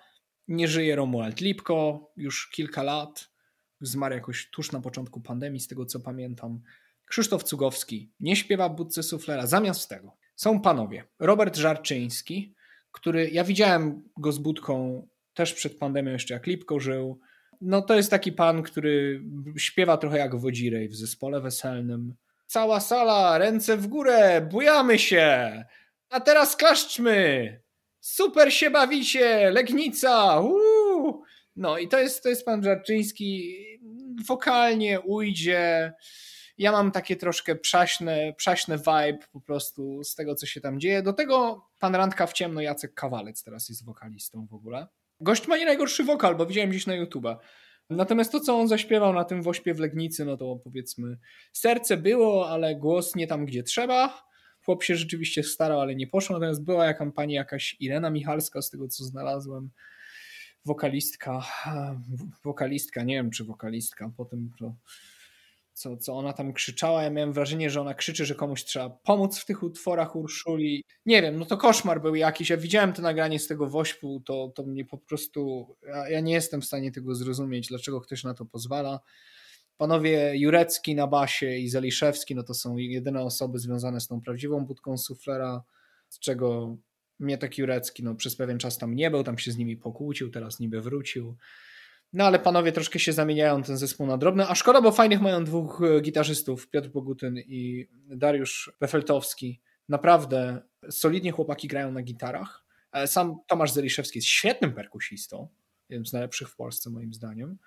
nie 0.48 0.68
żyje 0.68 0.96
Romuald 0.96 1.42
Lipko 1.42 2.12
już 2.18 2.50
kilka 2.50 2.84
lat. 2.84 3.30
Zmarł 3.82 4.16
jakoś 4.16 4.50
tuż 4.50 4.72
na 4.72 4.82
początku 4.82 5.22
pandemii, 5.22 5.60
z 5.60 5.68
tego 5.68 5.86
co 5.86 6.00
pamiętam. 6.00 6.62
Krzysztof 7.06 7.44
Cugowski 7.44 8.12
nie 8.20 8.36
śpiewa 8.36 8.70
Budce 8.70 9.04
Suflera. 9.04 9.48
Zamiast 9.48 9.90
tego 9.90 10.18
są 10.36 10.62
panowie. 10.62 11.04
Robert 11.20 11.58
Żarczyński, 11.58 12.56
który 12.92 13.30
ja 13.30 13.44
widziałem 13.44 14.10
go 14.18 14.32
z 14.32 14.38
Budką 14.38 15.08
też 15.34 15.54
przed 15.54 15.78
pandemią, 15.78 16.12
jeszcze 16.12 16.34
jak 16.34 16.48
Lipko 16.48 16.80
żył. 16.80 17.20
No 17.62 17.82
to 17.82 17.96
jest 17.96 18.12
taki 18.12 18.32
pan, 18.32 18.64
który 18.64 19.24
śpiewa 19.58 19.98
trochę 19.98 20.18
jak 20.18 20.36
Wodzirej 20.36 20.90
w 20.90 20.96
zespole 20.96 21.42
weselnym. 21.42 22.16
Cała 22.48 22.80
sala, 22.80 23.38
ręce 23.38 23.78
w 23.78 23.88
górę, 23.88 24.48
bujamy 24.52 25.00
się! 25.00 25.66
A 26.12 26.20
teraz 26.20 26.56
klaszczmy! 26.56 27.62
Super 28.00 28.54
się 28.54 28.70
bawicie! 28.70 29.52
Legnica! 29.52 30.40
Uuu! 30.40 31.24
No 31.56 31.78
i 31.78 31.88
to 31.88 32.00
jest, 32.00 32.24
to 32.24 32.30
jest 32.30 32.46
pan 32.46 32.64
Żarczyński. 32.64 33.56
Wokalnie 34.28 35.00
ujdzie 35.00 35.94
ja 36.62 36.72
mam 36.72 36.92
takie 36.92 37.16
troszkę 37.16 37.56
przaśne, 37.56 38.34
przaśne 38.38 38.78
vibe 38.78 39.18
po 39.32 39.42
prostu 39.42 40.04
z 40.04 40.16
tego, 40.16 40.36
co 40.36 40.46
się 40.46 40.62
tam 40.62 40.80
dzieje. 40.80 41.02
Do 41.02 41.14
tego 41.14 41.66
pan 41.80 41.96
Randka 41.96 42.28
w 42.28 42.34
ciemno, 42.34 42.62
Jacek 42.62 42.94
Kawalec 42.94 43.44
teraz 43.44 43.70
jest 43.70 43.86
wokalistą 43.86 44.48
w 44.48 44.54
ogóle. 44.54 44.88
Gość 45.20 45.48
ma 45.48 45.58
nie 45.58 45.66
najgorszy 45.66 46.04
wokal, 46.04 46.36
bo 46.36 46.46
widziałem 46.46 46.70
gdzieś 46.70 46.88
na 46.88 46.96
YouTube. 46.96 47.28
Natomiast 47.90 48.32
to, 48.32 48.40
co 48.40 48.60
on 48.60 48.68
zaśpiewał 48.68 49.14
na 49.14 49.24
tym 49.24 49.42
wośpie 49.44 49.74
w 49.74 49.80
Legnicy, 49.80 50.26
no 50.26 50.38
to 50.38 50.60
powiedzmy, 50.64 51.18
serce 51.54 51.98
było, 51.98 52.50
ale 52.50 52.76
głos 52.76 53.16
nie 53.16 53.28
tam, 53.28 53.46
gdzie 53.46 53.64
trzeba. 53.64 54.31
Chłop 54.66 54.84
się 54.84 54.96
rzeczywiście 54.96 55.44
starał, 55.44 55.80
ale 55.80 55.96
nie 55.96 56.08
poszło. 56.08 56.34
Natomiast 56.36 56.64
była 56.64 56.86
jaka 56.86 57.12
pani 57.12 57.34
jakaś 57.34 57.76
Irena 57.80 58.10
Michalska, 58.10 58.62
z 58.62 58.70
tego 58.70 58.88
co 58.88 59.04
znalazłem, 59.04 59.70
wokalistka, 60.66 61.46
wokalistka, 62.44 63.04
nie 63.04 63.16
wiem 63.16 63.32
czy 63.32 63.44
wokalistka, 63.44 64.12
potem 64.18 64.52
to 64.60 64.76
co, 65.74 65.98
co 65.98 66.14
ona 66.14 66.34
tam 66.34 66.54
krzyczała. 66.54 67.04
Ja 67.04 67.10
miałem 67.10 67.34
wrażenie, 67.34 67.70
że 67.70 67.82
ona 67.82 67.94
krzyczy, 67.94 68.26
że 68.26 68.36
komuś 68.36 68.64
trzeba 68.64 68.90
pomóc 68.90 69.40
w 69.40 69.46
tych 69.46 69.64
utworach 69.64 70.16
Urszuli. 70.16 70.84
Nie 71.06 71.22
wiem, 71.22 71.40
no 71.40 71.46
to 71.46 71.58
koszmar 71.58 72.02
był 72.02 72.16
jakiś. 72.16 72.50
Ja 72.50 72.58
widziałem 72.58 72.94
to 72.94 73.02
nagranie 73.02 73.40
z 73.40 73.48
tego 73.48 73.68
Wośpu, 73.68 74.22
to, 74.26 74.52
to 74.56 74.64
mnie 74.64 74.86
po 74.86 74.98
prostu. 74.98 75.68
Ja, 75.88 76.10
ja 76.10 76.20
nie 76.20 76.34
jestem 76.34 76.62
w 76.62 76.66
stanie 76.66 76.92
tego 76.92 77.16
zrozumieć, 77.16 77.68
dlaczego 77.68 78.02
ktoś 78.02 78.24
na 78.24 78.34
to 78.34 78.46
pozwala. 78.46 79.00
Panowie 79.82 80.32
Jurecki 80.36 80.96
na 80.96 81.08
basie 81.08 81.56
i 81.56 81.70
Zeliszewski, 81.70 82.36
no 82.36 82.44
to 82.44 82.54
są 82.54 82.78
jedyne 82.78 83.22
osoby 83.22 83.60
związane 83.60 84.00
z 84.00 84.08
tą 84.08 84.22
prawdziwą 84.22 84.66
budką 84.66 84.98
suflera, 84.98 85.64
z 86.10 86.20
czego 86.20 86.78
mnie 87.20 87.38
tak 87.38 87.58
Jurecki 87.58 88.04
no, 88.04 88.16
przez 88.16 88.36
pewien 88.36 88.58
czas 88.58 88.78
tam 88.78 88.96
nie 88.96 89.12
był, 89.12 89.24
tam 89.24 89.38
się 89.38 89.52
z 89.52 89.58
nimi 89.58 89.78
pokłócił, 89.78 90.30
teraz 90.30 90.60
niby 90.60 90.82
wrócił. 90.82 91.38
No 92.14 92.26
ale 92.26 92.40
panowie 92.40 92.72
troszkę 92.72 93.00
się 93.00 93.14
zamieniają 93.14 93.64
ten 93.64 93.78
zespół 93.78 94.08
na 94.08 94.18
drobny, 94.18 94.48
a 94.48 94.56
szkoda, 94.56 94.82
bo 94.82 94.92
fajnych 94.92 95.22
mają 95.22 95.44
dwóch 95.44 95.82
e, 95.82 96.02
gitarzystów, 96.02 96.70
Piotr 96.70 96.90
Bogutyn 96.90 97.38
i 97.38 97.88
Dariusz 98.08 98.72
Wefeltowski. 98.82 99.62
Naprawdę 99.90 100.62
solidnie 100.90 101.32
chłopaki 101.32 101.68
grają 101.68 101.92
na 101.92 102.02
gitarach. 102.02 102.66
E, 102.92 103.08
sam 103.08 103.36
Tomasz 103.48 103.72
Zeliszewski 103.72 104.18
jest 104.18 104.28
świetnym 104.28 104.74
perkusistą, 104.74 105.48
jednym 105.90 106.06
z 106.06 106.14
najlepszych 106.14 106.50
w 106.50 106.56
Polsce 106.56 106.90
moim 106.90 107.14
zdaniem. 107.14 107.58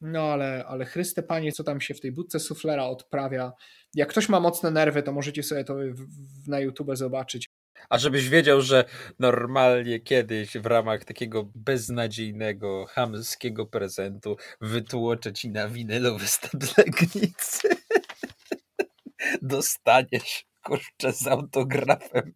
No 0.00 0.22
ale, 0.22 0.64
ale 0.66 0.84
Chryste 0.84 1.22
Panie, 1.22 1.52
co 1.52 1.64
tam 1.64 1.80
się 1.80 1.94
w 1.94 2.00
tej 2.00 2.12
budce 2.12 2.40
suflera 2.40 2.84
odprawia. 2.84 3.52
Jak 3.94 4.08
ktoś 4.08 4.28
ma 4.28 4.40
mocne 4.40 4.70
nerwy, 4.70 5.02
to 5.02 5.12
możecie 5.12 5.42
sobie 5.42 5.64
to 5.64 5.74
w, 5.74 6.06
w, 6.44 6.48
na 6.48 6.60
YouTube 6.60 6.90
zobaczyć. 6.96 7.48
A 7.88 7.98
żebyś 7.98 8.28
wiedział, 8.28 8.60
że 8.60 8.84
normalnie 9.18 10.00
kiedyś 10.00 10.52
w 10.52 10.66
ramach 10.66 11.04
takiego 11.04 11.50
beznadziejnego, 11.54 12.86
hamskiego 12.86 13.66
prezentu 13.66 14.36
wytłoczę 14.60 15.32
ci 15.32 15.50
na 15.50 15.68
winylowy 15.68 16.26
stat 16.26 16.78
Legnicy. 16.78 17.68
Dostaniesz, 19.42 20.44
kurczę, 20.64 21.12
z 21.12 21.26
autografem. 21.26 22.34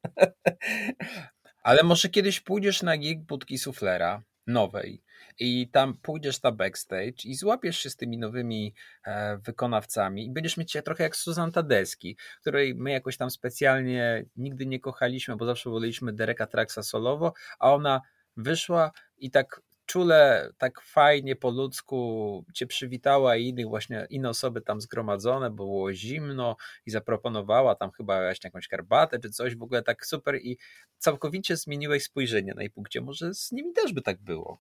Ale 1.63 1.83
może 1.83 2.09
kiedyś 2.09 2.41
pójdziesz 2.41 2.83
na 2.83 2.99
gig 2.99 3.21
budki 3.21 3.59
suflera 3.59 4.23
nowej 4.47 5.03
i 5.39 5.69
tam 5.69 5.95
pójdziesz 5.95 6.43
na 6.43 6.53
backstage 6.53 7.25
i 7.25 7.35
złapiesz 7.35 7.79
się 7.79 7.91
z 7.91 7.97
tymi 7.97 8.19
nowymi 8.19 8.75
e, 9.05 9.39
wykonawcami 9.39 10.27
i 10.27 10.31
będziesz 10.31 10.57
mieć 10.57 10.73
się 10.73 10.83
trochę 10.83 11.05
jak 11.05 11.17
Susan 11.17 11.53
Tadeski, 11.53 12.17
której 12.41 12.75
my 12.75 12.91
jakoś 12.91 13.17
tam 13.17 13.31
specjalnie 13.31 14.25
nigdy 14.37 14.67
nie 14.67 14.81
kochaliśmy, 14.81 15.37
bo 15.37 15.47
zawsze 15.47 15.71
woleliśmy 15.71 16.13
Dereka 16.13 16.47
Traxa 16.47 16.83
solowo, 16.83 17.33
a 17.59 17.75
ona 17.75 18.01
wyszła 18.37 18.93
i 19.19 19.31
tak 19.31 19.61
czule, 19.87 20.51
tak 20.59 20.81
fajnie 20.81 21.37
po 21.37 21.51
ludzku 21.51 22.45
cię 22.55 22.67
przywitała 22.67 23.37
i 23.37 23.49
innych 23.49 23.69
właśnie 23.69 24.07
inne 24.11 24.29
osoby 24.29 24.61
tam 24.61 24.81
zgromadzone, 24.81 25.51
bo 25.51 25.57
było 25.57 25.93
zimno 25.93 26.57
i 26.87 26.91
zaproponowała 26.91 27.75
tam 27.75 27.91
chyba 27.91 28.21
właśnie 28.21 28.49
jakąś 28.49 28.69
herbatę 28.69 29.19
czy 29.19 29.31
coś, 29.31 29.57
w 29.57 29.63
ogóle 29.63 29.83
tak 29.83 30.07
super 30.07 30.37
i 30.37 30.59
całkowicie 30.99 31.57
zmieniłeś 31.57 32.05
spojrzenie 32.05 32.55
na 32.55 32.63
jej 32.63 32.71
punkcie. 32.71 33.01
Może 33.01 33.35
z 33.35 33.53
nimi 33.53 33.73
też 33.73 33.93
by 33.93 34.03
tak 34.03 34.21
było. 34.21 34.61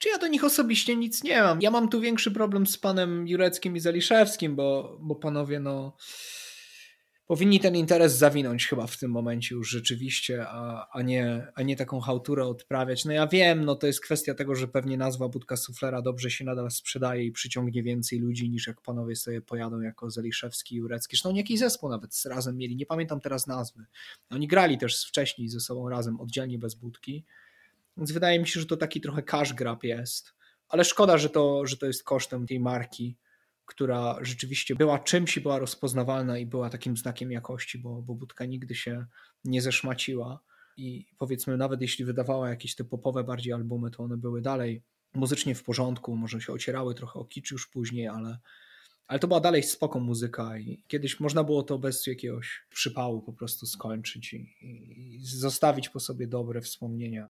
Czy 0.00 0.08
ja 0.08 0.18
do 0.18 0.26
nich 0.26 0.44
osobiście 0.44 0.96
nic 0.96 1.24
nie 1.24 1.42
mam? 1.42 1.60
Ja 1.62 1.70
mam 1.70 1.88
tu 1.88 2.00
większy 2.00 2.30
problem 2.30 2.66
z 2.66 2.78
panem 2.78 3.28
Jureckim 3.28 3.76
i 3.76 3.80
Zaliszewskim, 3.80 4.56
bo, 4.56 4.98
bo 5.00 5.14
panowie 5.14 5.60
no 5.60 5.96
powinni 7.26 7.60
ten 7.60 7.76
interes 7.76 8.18
zawinąć 8.18 8.66
chyba 8.66 8.86
w 8.86 8.96
tym 8.96 9.10
momencie 9.10 9.54
już 9.54 9.70
rzeczywiście, 9.70 10.46
a, 10.48 10.88
a, 10.92 11.02
nie, 11.02 11.46
a 11.54 11.62
nie 11.62 11.76
taką 11.76 12.00
hałturę 12.00 12.46
odprawiać. 12.46 13.04
No 13.04 13.12
ja 13.12 13.26
wiem, 13.26 13.64
no 13.64 13.74
to 13.74 13.86
jest 13.86 14.00
kwestia 14.00 14.34
tego, 14.34 14.54
że 14.54 14.68
pewnie 14.68 14.96
nazwa 14.96 15.28
Budka 15.28 15.56
Suflera 15.56 16.02
dobrze 16.02 16.30
się 16.30 16.44
nadal 16.44 16.70
sprzedaje 16.70 17.24
i 17.24 17.32
przyciągnie 17.32 17.82
więcej 17.82 18.18
ludzi 18.18 18.50
niż 18.50 18.66
jak 18.66 18.80
panowie 18.80 19.16
sobie 19.16 19.40
pojadą 19.40 19.80
jako 19.80 20.10
Zeliszewski 20.10 20.74
i 20.74 20.78
Jurecki. 20.78 21.16
Zresztą 21.16 21.34
jakiś 21.34 21.58
zespół 21.58 21.90
nawet 21.90 22.22
razem 22.24 22.56
mieli, 22.56 22.76
nie 22.76 22.86
pamiętam 22.86 23.20
teraz 23.20 23.46
nazwy. 23.46 23.84
Oni 24.30 24.48
grali 24.48 24.78
też 24.78 25.06
wcześniej 25.06 25.48
ze 25.48 25.60
sobą 25.60 25.88
razem, 25.88 26.20
oddzielnie 26.20 26.58
bez 26.58 26.74
Budki. 26.74 27.24
Więc 28.00 28.12
wydaje 28.12 28.38
mi 28.38 28.48
się, 28.48 28.60
że 28.60 28.66
to 28.66 28.76
taki 28.76 29.00
trochę 29.00 29.22
cash 29.22 29.52
grab 29.52 29.84
jest. 29.84 30.34
Ale 30.68 30.84
szkoda, 30.84 31.18
że 31.18 31.30
to, 31.30 31.66
że 31.66 31.76
to 31.76 31.86
jest 31.86 32.04
kosztem 32.04 32.46
tej 32.46 32.60
marki, 32.60 33.16
która 33.66 34.18
rzeczywiście 34.20 34.74
była 34.74 34.98
czymś 34.98 35.36
i 35.36 35.40
była 35.40 35.58
rozpoznawalna 35.58 36.38
i 36.38 36.46
była 36.46 36.70
takim 36.70 36.96
znakiem 36.96 37.32
jakości, 37.32 37.78
bo, 37.78 38.02
bo 38.02 38.14
budka 38.14 38.44
nigdy 38.44 38.74
się 38.74 39.06
nie 39.44 39.62
zeszmaciła. 39.62 40.40
I 40.76 41.06
powiedzmy, 41.18 41.56
nawet 41.56 41.82
jeśli 41.82 42.04
wydawała 42.04 42.48
jakieś 42.48 42.74
te 42.74 42.84
popowe 42.84 43.24
bardziej 43.24 43.52
albumy, 43.52 43.90
to 43.90 44.02
one 44.02 44.16
były 44.16 44.42
dalej 44.42 44.82
muzycznie 45.14 45.54
w 45.54 45.64
porządku, 45.64 46.16
może 46.16 46.40
się 46.40 46.52
ocierały 46.52 46.94
trochę 46.94 47.20
o 47.20 47.24
kicz 47.24 47.50
już 47.50 47.66
później, 47.66 48.08
ale, 48.08 48.38
ale 49.06 49.18
to 49.18 49.28
była 49.28 49.40
dalej 49.40 49.62
spoko 49.62 50.00
muzyka 50.00 50.58
i 50.58 50.84
kiedyś 50.88 51.20
można 51.20 51.44
było 51.44 51.62
to 51.62 51.78
bez 51.78 52.06
jakiegoś 52.06 52.66
przypału 52.70 53.22
po 53.22 53.32
prostu 53.32 53.66
skończyć 53.66 54.32
i, 54.32 54.54
i 54.62 55.18
zostawić 55.24 55.88
po 55.88 56.00
sobie 56.00 56.26
dobre 56.26 56.60
wspomnienia. 56.60 57.28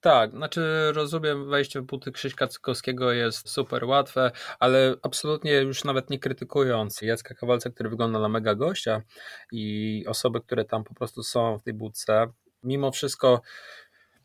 Tak, 0.00 0.30
znaczy 0.30 0.92
rozumiem, 0.92 1.50
wejście 1.50 1.80
w 1.80 1.84
buty 1.84 2.12
Krzyśka 2.12 2.46
Cykowskiego 2.46 3.12
jest 3.12 3.48
super 3.48 3.84
łatwe, 3.84 4.30
ale 4.58 4.94
absolutnie 5.02 5.52
już 5.52 5.84
nawet 5.84 6.10
nie 6.10 6.18
krytykując 6.18 7.02
Jacka 7.02 7.34
Kawalca, 7.34 7.70
który 7.70 7.90
wygląda 7.90 8.18
na 8.18 8.28
mega 8.28 8.54
gościa 8.54 9.02
i 9.52 10.04
osoby, 10.08 10.40
które 10.40 10.64
tam 10.64 10.84
po 10.84 10.94
prostu 10.94 11.22
są 11.22 11.58
w 11.58 11.62
tej 11.62 11.74
budce, 11.74 12.26
mimo 12.62 12.90
wszystko 12.90 13.40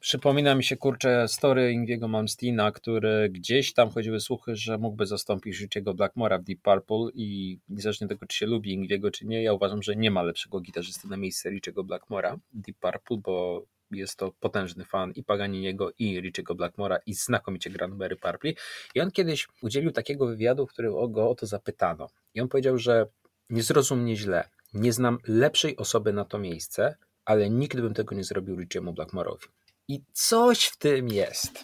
Przypomina 0.03 0.55
mi 0.55 0.63
się, 0.63 0.77
kurczę, 0.77 1.27
story 1.27 1.71
Ingwiego 1.71 2.07
Malmsteena, 2.07 2.71
który 2.71 3.29
gdzieś 3.29 3.73
tam 3.73 3.89
chodziły 3.89 4.19
słuchy, 4.19 4.55
że 4.55 4.77
mógłby 4.77 5.05
zastąpić 5.05 5.55
życiego 5.55 5.93
Blackmora 5.93 6.39
w 6.39 6.43
Deep 6.43 6.61
Purple 6.61 7.11
i 7.13 7.59
niezależnie 7.69 8.07
tego, 8.07 8.25
czy 8.25 8.37
się 8.37 8.45
lubi 8.45 8.73
Ingwiego, 8.73 9.11
czy 9.11 9.25
nie, 9.25 9.43
ja 9.43 9.53
uważam, 9.53 9.83
że 9.83 9.95
nie 9.95 10.11
ma 10.11 10.21
lepszego 10.21 10.59
gitarzysty 10.59 11.07
na 11.07 11.17
miejsce 11.17 11.49
Richiego 11.49 11.83
Blackmora 11.83 12.37
Deep 12.53 12.77
Purple, 12.79 13.17
bo 13.17 13.65
jest 13.95 14.17
to 14.17 14.31
potężny 14.39 14.85
fan 14.85 15.11
i 15.11 15.23
Paganiniego, 15.23 15.91
i 15.99 16.21
Richiego 16.21 16.55
Blackmora 16.55 16.97
i 17.05 17.13
znakomicie 17.13 17.69
gra 17.69 17.87
numery 17.87 18.15
Purple. 18.15 18.53
I 18.95 19.01
on 19.01 19.11
kiedyś 19.11 19.47
udzielił 19.61 19.91
takiego 19.91 20.27
wywiadu, 20.27 20.67
w 20.67 20.73
którym 20.73 21.11
go 21.11 21.29
o 21.29 21.35
to 21.35 21.45
zapytano. 21.45 22.09
I 22.33 22.41
on 22.41 22.47
powiedział, 22.47 22.77
że 22.77 23.07
nie 23.49 23.63
zrozum 23.63 24.01
mnie 24.01 24.15
źle, 24.15 24.49
nie 24.73 24.93
znam 24.93 25.17
lepszej 25.27 25.77
osoby 25.77 26.13
na 26.13 26.25
to 26.25 26.39
miejsce, 26.39 26.95
ale 27.25 27.49
nigdy 27.49 27.81
bym 27.81 27.93
tego 27.93 28.15
nie 28.15 28.23
zrobił 28.23 28.55
Richiemu 28.55 28.93
Blackmorowi. 28.93 29.47
I 29.87 30.01
coś 30.13 30.65
w 30.65 30.77
tym 30.77 31.07
jest. 31.07 31.63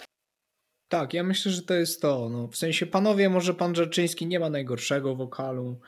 Tak, 0.88 1.14
ja 1.14 1.24
myślę, 1.24 1.52
że 1.52 1.62
to 1.62 1.74
jest 1.74 2.02
to. 2.02 2.30
No, 2.30 2.48
w 2.48 2.58
sensie, 2.58 2.86
panowie, 2.86 3.30
może 3.30 3.54
pan 3.54 3.76
Rzeczyński 3.76 4.28
nie 4.28 4.40
ma 4.40 4.50
najgorszego 4.50 5.16
wokalu. 5.16 5.80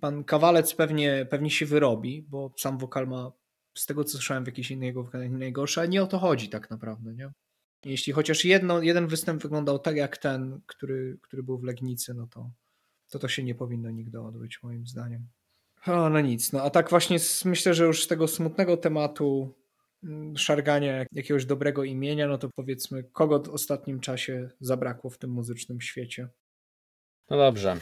Pan 0.00 0.24
Kawalec 0.24 0.74
pewnie, 0.74 1.26
pewnie 1.30 1.50
się 1.50 1.66
wyrobi, 1.66 2.22
bo 2.22 2.52
sam 2.58 2.78
wokal 2.78 3.06
ma, 3.06 3.32
z 3.74 3.86
tego 3.86 4.04
co 4.04 4.10
słyszałem, 4.10 4.44
w 4.44 4.46
jakiejś 4.46 4.70
innej 4.70 4.86
jego 4.86 5.10
najgorszy, 5.30 5.80
ale 5.80 5.88
nie 5.88 6.02
o 6.02 6.06
to 6.06 6.18
chodzi 6.18 6.48
tak 6.48 6.70
naprawdę, 6.70 7.14
nie? 7.14 7.30
Jeśli 7.84 8.12
chociaż 8.12 8.44
jedno, 8.44 8.82
jeden 8.82 9.06
występ 9.06 9.42
wyglądał 9.42 9.78
tak 9.78 9.96
jak 9.96 10.18
ten, 10.18 10.60
który, 10.66 11.18
który 11.22 11.42
był 11.42 11.58
w 11.58 11.64
Legnicy, 11.64 12.14
no 12.14 12.26
to, 12.26 12.50
to 13.10 13.18
to 13.18 13.28
się 13.28 13.44
nie 13.44 13.54
powinno 13.54 13.90
nigdy 13.90 14.20
odbyć, 14.20 14.62
moim 14.62 14.86
zdaniem. 14.86 15.26
O, 15.86 16.10
no 16.10 16.20
nic. 16.20 16.52
No 16.52 16.62
a 16.62 16.70
tak 16.70 16.90
właśnie 16.90 17.18
myślę, 17.44 17.74
że 17.74 17.84
już 17.84 18.04
z 18.04 18.08
tego 18.08 18.28
smutnego 18.28 18.76
tematu 18.76 19.54
Mm, 20.04 20.36
szargania 20.36 21.04
jakiegoś 21.12 21.46
dobrego 21.46 21.84
imienia, 21.84 22.28
no 22.28 22.38
to 22.38 22.48
powiedzmy, 22.54 23.04
kogo 23.04 23.42
w 23.42 23.48
ostatnim 23.48 24.00
czasie 24.00 24.50
zabrakło 24.60 25.10
w 25.10 25.18
tym 25.18 25.30
muzycznym 25.30 25.80
świecie? 25.80 26.28
No 27.30 27.36
dobrze. 27.36 27.76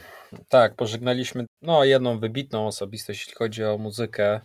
Tak, 0.49 0.77
pożegnaliśmy 0.77 1.47
no, 1.63 1.85
jedną 1.85 2.19
wybitną 2.19 2.67
osobistość, 2.67 3.21
jeśli 3.21 3.35
chodzi 3.35 3.65
o 3.65 3.79
muzykę, 3.79 4.41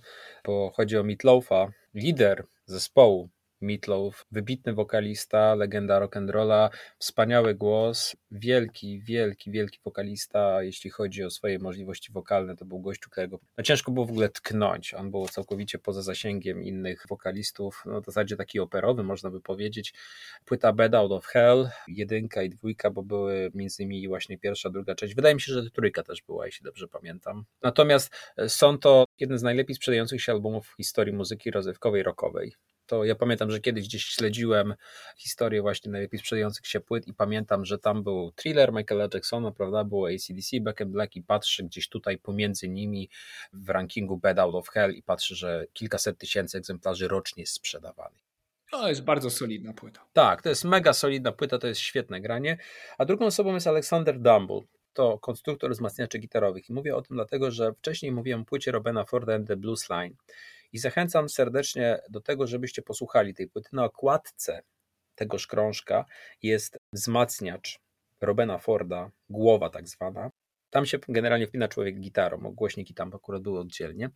bo 0.45 0.71
chodzi 0.75 0.97
o 0.97 1.03
Meatloafa, 1.03 1.67
lider 1.93 2.43
zespołu 2.65 3.29
Meatloaf, 3.61 4.25
wybitny 4.31 4.73
wokalista, 4.73 5.55
legenda 5.55 5.99
rock'n'rolla, 5.99 6.69
wspaniały 6.99 7.55
głos, 7.55 8.15
wielki, 8.31 8.99
wielki, 8.99 9.51
wielki 9.51 9.79
wokalista, 9.85 10.63
jeśli 10.63 10.89
chodzi 10.89 11.23
o 11.23 11.29
swoje 11.29 11.59
możliwości 11.59 12.11
wokalne, 12.11 12.55
to 12.55 12.65
był 12.65 12.79
gościu, 12.79 13.09
którego 13.09 13.39
no 13.57 13.63
ciężko 13.63 13.91
było 13.91 14.05
w 14.05 14.11
ogóle 14.11 14.29
tknąć, 14.29 14.93
on 14.93 15.11
był 15.11 15.27
całkowicie 15.27 15.79
poza 15.79 16.01
zasięgiem 16.01 16.63
innych 16.63 17.05
wokalistów, 17.09 17.83
no 17.85 18.01
w 18.01 18.05
zasadzie 18.05 18.35
taki 18.35 18.59
operowy, 18.59 19.03
można 19.03 19.29
by 19.29 19.41
powiedzieć. 19.41 19.93
Płyta 20.45 20.73
Bad 20.73 20.95
Out 20.95 21.11
of 21.11 21.25
Hell, 21.25 21.69
jedynka 21.87 22.43
i 22.43 22.49
dwójka, 22.49 22.91
bo 22.91 23.03
były 23.03 23.51
między 23.53 23.83
innymi 23.83 24.07
właśnie 24.07 24.37
pierwsza, 24.37 24.69
druga 24.69 24.95
część, 24.95 25.15
wydaje 25.15 25.35
mi 25.35 25.41
się, 25.41 25.53
że 25.53 25.71
trójka 25.71 26.03
też 26.03 26.21
była, 26.21 26.45
jeśli 26.45 26.63
dobrze 26.63 26.87
pamiętam. 26.87 27.45
Natomiast 27.61 28.15
są 28.47 28.77
to 28.77 29.05
jeden 29.19 29.37
z 29.37 29.43
najlepiej 29.43 29.75
sprzedających 29.75 30.21
się 30.21 30.31
albumów 30.31 30.67
w 30.67 30.77
historii 30.77 31.13
muzyki 31.13 31.51
rozrywkowej, 31.51 32.03
rockowej 32.03 32.53
to 32.87 33.05
ja 33.05 33.15
pamiętam, 33.15 33.51
że 33.51 33.59
kiedyś 33.59 33.87
gdzieś 33.87 34.05
śledziłem 34.05 34.73
historię 35.17 35.61
właśnie 35.61 35.91
najlepiej 35.91 36.19
sprzedających 36.19 36.67
się 36.67 36.79
płyt 36.79 37.07
i 37.07 37.13
pamiętam, 37.13 37.65
że 37.65 37.79
tam 37.79 38.03
był 38.03 38.31
thriller 38.31 38.73
Michaela 38.73 39.07
Jacksona, 39.13 39.51
prawda, 39.51 39.83
było 39.83 40.07
ACDC, 40.07 40.59
Back 40.61 40.79
in 40.79 40.91
Black 40.91 41.15
i 41.15 41.23
patrzę 41.23 41.63
gdzieś 41.63 41.89
tutaj 41.89 42.17
pomiędzy 42.17 42.69
nimi 42.69 43.09
w 43.53 43.69
rankingu 43.69 44.17
Bad 44.17 44.39
Out 44.39 44.55
of 44.55 44.69
Hell 44.69 44.93
i 44.93 45.03
patrzę, 45.03 45.35
że 45.35 45.65
kilkaset 45.73 46.17
tysięcy 46.17 46.57
egzemplarzy 46.57 47.07
rocznie 47.07 47.43
jest 47.43 47.53
sprzedawanych. 47.53 48.27
To 48.71 48.89
jest 48.89 49.03
bardzo 49.03 49.29
solidna 49.29 49.73
płyta. 49.73 50.05
Tak, 50.13 50.41
to 50.41 50.49
jest 50.49 50.63
mega 50.63 50.93
solidna 50.93 51.31
płyta, 51.31 51.57
to 51.57 51.67
jest 51.67 51.81
świetne 51.81 52.21
granie. 52.21 52.57
A 52.97 53.05
drugą 53.05 53.25
osobą 53.25 53.53
jest 53.53 53.67
Alexander 53.67 54.19
Dumble. 54.19 54.61
To 54.93 55.19
konstruktor 55.19 55.71
wzmacniaczy 55.71 56.19
gitarowych. 56.19 56.69
I 56.69 56.73
mówię 56.73 56.95
o 56.95 57.01
tym 57.01 57.17
dlatego, 57.17 57.51
że 57.51 57.73
wcześniej 57.73 58.11
mówiłem 58.11 58.41
o 58.41 58.45
płycie 58.45 58.71
Robena 58.71 59.05
Forda 59.05 59.35
and 59.35 59.47
the 59.47 59.55
Blues 59.55 59.89
Line. 59.89 60.15
I 60.73 60.79
zachęcam 60.79 61.29
serdecznie 61.29 61.99
do 62.09 62.21
tego, 62.21 62.47
żebyście 62.47 62.81
posłuchali 62.81 63.33
tej 63.33 63.47
płyty. 63.47 63.69
Na 63.73 63.83
okładce 63.83 64.61
tegoż 65.15 65.47
krążka 65.47 66.05
jest 66.41 66.77
wzmacniacz 66.93 67.79
Robena 68.21 68.57
Forda, 68.57 69.11
głowa 69.29 69.69
tak 69.69 69.87
zwana. 69.87 70.31
Tam 70.69 70.85
się 70.85 70.99
generalnie 71.07 71.47
wpina 71.47 71.67
człowiek 71.67 71.99
gitarą, 71.99 72.37
głośniki 72.37 72.93
tam 72.93 73.11
akurat 73.15 73.41
były 73.41 73.59
oddzielnie. 73.59 74.09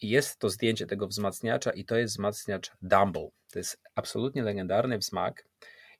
I 0.00 0.08
jest 0.08 0.38
to 0.38 0.50
zdjęcie 0.50 0.86
tego 0.86 1.06
wzmacniacza 1.06 1.70
i 1.70 1.84
to 1.84 1.96
jest 1.96 2.14
wzmacniacz 2.14 2.72
Dumble. 2.82 3.28
To 3.52 3.58
jest 3.58 3.80
absolutnie 3.94 4.42
legendarny 4.42 4.98
wzmak. 4.98 5.48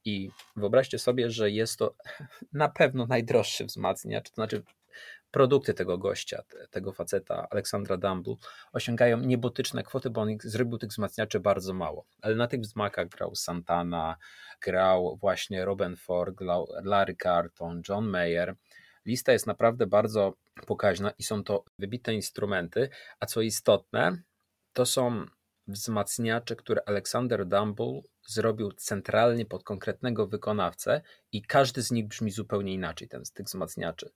I 0.05 0.31
wyobraźcie 0.57 0.99
sobie, 0.99 1.31
że 1.31 1.51
jest 1.51 1.79
to 1.79 1.95
na 2.53 2.69
pewno 2.69 3.07
najdroższy 3.07 3.65
wzmacniacz, 3.65 4.31
to 4.31 4.35
znaczy 4.35 4.63
produkty 5.33 5.75
tego 5.75 5.99
gościa, 5.99 6.43
tego 6.71 6.93
faceta, 6.93 7.47
Aleksandra 7.51 7.97
Dumble, 7.97 8.35
osiągają 8.73 9.19
niebotyczne 9.19 9.83
kwoty, 9.83 10.11
bo 10.11 10.21
on 10.21 10.29
zrobił 10.45 10.79
tych 10.79 10.91
wzmacniaczy 10.91 11.41
bardzo 11.41 11.75
mało. 11.75 12.07
Ale 12.23 12.35
na 12.35 12.47
tych 12.47 12.61
wzmakach 12.61 13.09
grał 13.09 13.35
Santana, 13.35 14.17
grał 14.61 15.17
właśnie 15.21 15.65
Robin 15.65 15.97
Ford, 15.97 16.41
Larry 16.85 17.17
Carton, 17.23 17.83
John 17.89 18.07
Mayer. 18.07 18.57
Lista 19.07 19.33
jest 19.33 19.47
naprawdę 19.47 19.87
bardzo 19.87 20.35
pokaźna 20.67 21.11
i 21.19 21.23
są 21.23 21.45
to 21.45 21.65
wybitne 21.79 22.15
instrumenty, 22.15 22.89
a 23.21 23.27
co 23.27 23.41
istotne, 23.41 24.23
to 24.73 24.87
są 24.87 25.27
wzmacniacze, 25.67 26.57
które 26.57 26.83
Alexander 26.87 27.47
Dumble 27.47 28.01
zrobił 28.27 28.73
centralnie 28.73 29.47
pod 29.47 29.65
konkretnego 29.65 30.27
wykonawcę 30.27 31.03
i 31.33 31.43
każdy 31.43 31.83
z 31.83 31.91
nich 31.91 32.07
brzmi 32.07 32.31
zupełnie 32.31 32.75
inaczej, 32.75 33.09
ten 33.09 33.25
z 33.25 33.33
tych 33.33 33.47
wzmacniaczy. 33.47 34.11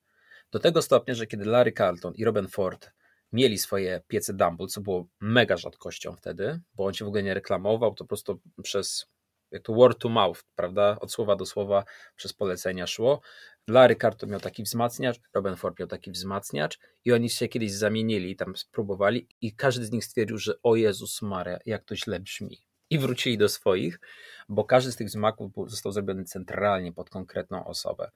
Do 0.50 0.58
tego 0.58 0.82
stopnia, 0.82 1.14
że 1.14 1.26
kiedy 1.26 1.44
Larry 1.44 1.72
Carlton 1.72 2.14
i 2.14 2.24
Robin 2.24 2.48
Ford 2.48 2.90
mieli 3.32 3.58
swoje 3.58 4.00
piece 4.08 4.34
Dumble, 4.34 4.66
co 4.66 4.80
było 4.80 5.06
mega 5.20 5.56
rzadkością 5.56 6.16
wtedy, 6.16 6.60
bo 6.74 6.84
on 6.84 6.94
się 6.94 7.04
w 7.04 7.08
ogóle 7.08 7.22
nie 7.22 7.34
reklamował, 7.34 7.94
to 7.94 8.04
po 8.04 8.08
prostu 8.08 8.40
przez 8.62 9.06
jak 9.50 9.62
to 9.62 9.72
word 9.72 9.98
to 9.98 10.08
mouth, 10.08 10.44
prawda, 10.54 10.96
od 11.00 11.12
słowa 11.12 11.36
do 11.36 11.46
słowa 11.46 11.84
przez 12.16 12.32
polecenia 12.32 12.86
szło. 12.86 13.20
Larry 13.68 13.96
Carlton 13.96 14.30
miał 14.30 14.40
taki 14.40 14.62
wzmacniacz, 14.62 15.20
Robin 15.34 15.56
Ford 15.56 15.78
miał 15.78 15.88
taki 15.88 16.10
wzmacniacz 16.10 16.78
i 17.04 17.12
oni 17.12 17.30
się 17.30 17.48
kiedyś 17.48 17.72
zamienili, 17.72 18.36
tam 18.36 18.56
spróbowali 18.56 19.28
i 19.40 19.54
każdy 19.54 19.84
z 19.84 19.92
nich 19.92 20.04
stwierdził, 20.04 20.38
że 20.38 20.54
o 20.62 20.76
Jezus 20.76 21.22
Maria, 21.22 21.58
jak 21.66 21.84
to 21.84 21.96
źle 21.96 22.20
brzmi. 22.20 22.58
I 22.90 22.98
wrócili 22.98 23.38
do 23.38 23.48
swoich, 23.48 24.00
bo 24.48 24.64
każdy 24.64 24.92
z 24.92 24.96
tych 24.96 25.06
wzmaków 25.06 25.52
został 25.66 25.92
zrobiony 25.92 26.24
centralnie 26.24 26.92
pod 26.92 27.10
konkretną 27.10 27.64
osobę. 27.64 28.10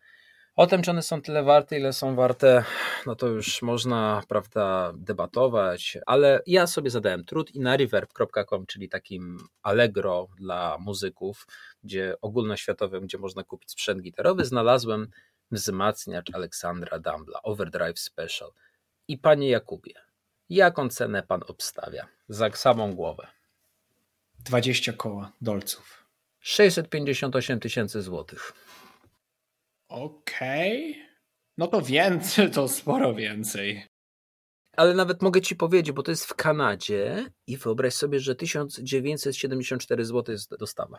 O 0.56 0.66
tym, 0.66 0.82
czy 0.82 0.90
one 0.90 1.02
są 1.02 1.22
tyle 1.22 1.42
warte, 1.42 1.78
ile 1.78 1.92
są 1.92 2.14
warte, 2.14 2.64
no 3.06 3.14
to 3.16 3.26
już 3.26 3.62
można, 3.62 4.22
prawda, 4.28 4.92
debatować, 4.96 5.98
ale 6.06 6.42
ja 6.46 6.66
sobie 6.66 6.90
zadałem 6.90 7.24
trud 7.24 7.54
i 7.54 7.60
na 7.60 7.76
reverb.com, 7.76 8.66
czyli 8.66 8.88
takim 8.88 9.38
Allegro 9.62 10.28
dla 10.36 10.78
muzyków, 10.80 11.46
gdzie 11.84 12.14
ogólnoświatowym, 12.20 13.06
gdzie 13.06 13.18
można 13.18 13.44
kupić 13.44 13.70
sprzęt 13.70 14.02
gitarowy, 14.02 14.44
znalazłem 14.44 15.10
wzmacniacz 15.50 16.34
Aleksandra 16.34 16.98
Dumbla, 16.98 17.42
Overdrive 17.42 17.98
Special. 17.98 18.50
I 19.08 19.18
panie 19.18 19.48
Jakubie, 19.48 19.94
jaką 20.48 20.88
cenę 20.88 21.22
pan 21.22 21.40
obstawia 21.46 22.06
za 22.28 22.50
samą 22.50 22.94
głowę? 22.94 23.26
20 24.44 24.92
koła 24.92 25.32
dolców. 25.40 26.06
658 26.40 27.60
tysięcy 27.60 28.02
złotych. 28.02 28.52
Okej. 29.90 30.90
Okay. 30.90 31.10
No 31.58 31.66
to 31.66 31.82
więcej, 31.82 32.50
to 32.50 32.68
sporo 32.68 33.14
więcej. 33.14 33.86
Ale 34.76 34.94
nawet 34.94 35.22
mogę 35.22 35.40
ci 35.40 35.56
powiedzieć, 35.56 35.92
bo 35.92 36.02
to 36.02 36.10
jest 36.10 36.24
w 36.24 36.34
Kanadzie 36.34 37.24
i 37.46 37.56
wyobraź 37.56 37.94
sobie, 37.94 38.20
że 38.20 38.34
1974 38.34 40.04
zł 40.04 40.32
jest 40.32 40.56
dostawa. 40.56 40.98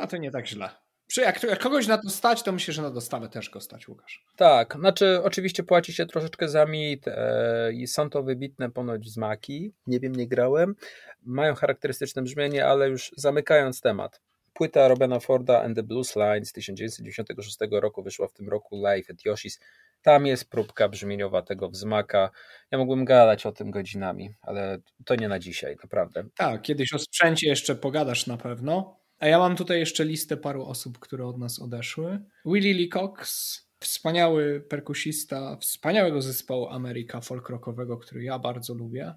A 0.00 0.06
to 0.06 0.16
nie 0.16 0.30
tak 0.30 0.46
źle. 0.46 0.70
Jak, 1.16 1.42
jak 1.42 1.58
kogoś 1.58 1.86
na 1.86 1.98
to 1.98 2.10
stać, 2.10 2.42
to 2.42 2.52
myślę, 2.52 2.74
że 2.74 2.82
na 2.82 2.90
dostawę 2.90 3.28
też 3.28 3.50
go 3.50 3.60
stać, 3.60 3.88
Łukasz. 3.88 4.24
Tak, 4.36 4.74
znaczy 4.78 5.20
oczywiście 5.22 5.62
płaci 5.62 5.92
się 5.92 6.06
troszeczkę 6.06 6.48
za 6.48 6.66
mit 6.66 7.08
e, 7.08 7.72
i 7.72 7.86
są 7.86 8.10
to 8.10 8.22
wybitne 8.22 8.70
ponoć 8.70 9.10
zmaki, 9.10 9.74
nie 9.86 10.00
wiem, 10.00 10.16
nie 10.16 10.28
grałem, 10.28 10.74
mają 11.22 11.54
charakterystyczne 11.54 12.22
brzmienie, 12.22 12.66
ale 12.66 12.88
już 12.88 13.10
zamykając 13.16 13.80
temat. 13.80 14.20
Płyta 14.54 14.88
Robena 14.88 15.20
Forda 15.20 15.62
and 15.62 15.76
the 15.76 15.82
Blues 15.82 16.16
Line 16.16 16.44
z 16.44 16.52
1996 16.52 17.58
roku 17.70 18.02
wyszła 18.02 18.28
w 18.28 18.32
tym 18.32 18.48
roku 18.48 18.76
live 18.82 19.10
at 19.10 19.16
Yoshi's. 19.16 19.60
Tam 20.02 20.26
jest 20.26 20.50
próbka 20.50 20.88
brzmieniowa 20.88 21.42
tego 21.42 21.68
wzmaka. 21.68 22.30
Ja 22.70 22.78
mógłbym 22.78 23.04
gadać 23.04 23.46
o 23.46 23.52
tym 23.52 23.70
godzinami, 23.70 24.34
ale 24.42 24.78
to 25.04 25.14
nie 25.14 25.28
na 25.28 25.38
dzisiaj, 25.38 25.76
naprawdę. 25.82 26.24
Tak, 26.36 26.62
kiedyś 26.62 26.92
o 26.92 26.98
sprzęcie 26.98 27.48
jeszcze 27.48 27.74
pogadasz 27.74 28.26
na 28.26 28.36
pewno. 28.36 29.00
A 29.18 29.26
ja 29.26 29.38
mam 29.38 29.56
tutaj 29.56 29.78
jeszcze 29.78 30.04
listę 30.04 30.36
paru 30.36 30.66
osób, 30.66 30.98
które 30.98 31.26
od 31.26 31.38
nas 31.38 31.58
odeszły. 31.58 32.18
Willie 32.44 32.74
Lee 32.74 32.88
Cox, 32.88 33.60
wspaniały 33.80 34.60
perkusista 34.60 35.56
wspaniałego 35.56 36.22
zespołu 36.22 36.68
Ameryka 36.68 37.20
folk 37.20 37.48
rockowego, 37.48 37.96
który 37.96 38.24
ja 38.24 38.38
bardzo 38.38 38.74
lubię. 38.74 39.14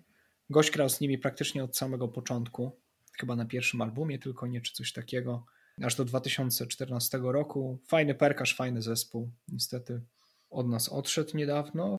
Gość 0.50 0.72
grał 0.72 0.90
z 0.90 1.02
nimi 1.02 1.18
praktycznie 1.18 1.64
od 1.64 1.78
samego 1.78 2.08
początku, 2.08 2.80
chyba 3.20 3.36
na 3.36 3.46
pierwszym 3.46 3.82
albumie, 3.82 4.20
tylko 4.20 4.48
nie 4.48 4.62
czy 4.62 4.74
coś 4.74 4.94
takiego, 4.94 5.46
aż 5.84 5.96
do 5.96 6.06
2014 6.06 7.18
roku. 7.18 7.80
Fajny 7.88 8.16
perkarz, 8.16 8.56
fajny 8.56 8.82
zespół. 8.82 9.32
Niestety 9.48 10.02
od 10.50 10.68
nas 10.68 10.90
odszedł 10.90 11.38
niedawno. 11.38 11.98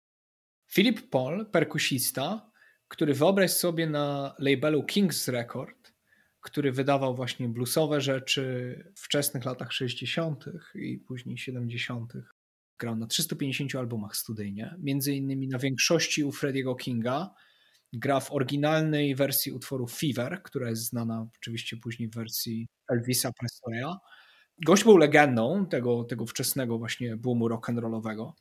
Philip 0.72 1.10
Paul, 1.10 1.46
perkusista, 1.46 2.50
który 2.88 3.14
wyobraź 3.14 3.50
sobie 3.50 3.86
na 3.86 4.34
labelu 4.38 4.82
King's 4.82 5.32
Record, 5.32 5.92
który 6.40 6.72
wydawał 6.72 7.14
właśnie 7.14 7.48
bluesowe 7.48 8.00
rzeczy 8.00 8.74
w 8.96 9.00
wczesnych 9.00 9.44
latach 9.44 9.72
60. 9.72 10.44
i 10.74 10.98
później 10.98 11.38
70. 11.38 12.12
Grał 12.78 12.96
na 12.96 13.06
350 13.06 13.74
albumach 13.74 14.16
studyjnie, 14.16 14.74
między 14.78 15.14
innymi 15.14 15.48
na 15.48 15.58
większości 15.58 16.24
u 16.24 16.32
Frediego 16.32 16.74
Kinga. 16.74 17.34
Gra 17.92 18.20
w 18.20 18.32
oryginalnej 18.32 19.14
wersji 19.14 19.52
utworu 19.52 19.86
Fever, 19.86 20.42
która 20.42 20.68
jest 20.70 20.84
znana 20.84 21.26
oczywiście 21.36 21.76
później 21.76 22.08
w 22.08 22.14
wersji 22.14 22.68
Elvisa 22.92 23.32
Presleya. 23.32 23.94
Gość 24.66 24.84
był 24.84 24.96
legendą 24.96 25.66
tego, 25.66 26.04
tego 26.04 26.26
wczesnego 26.26 26.78
właśnie 26.78 27.16
boomu 27.16 27.48
rock'n'rollowego, 27.48 28.32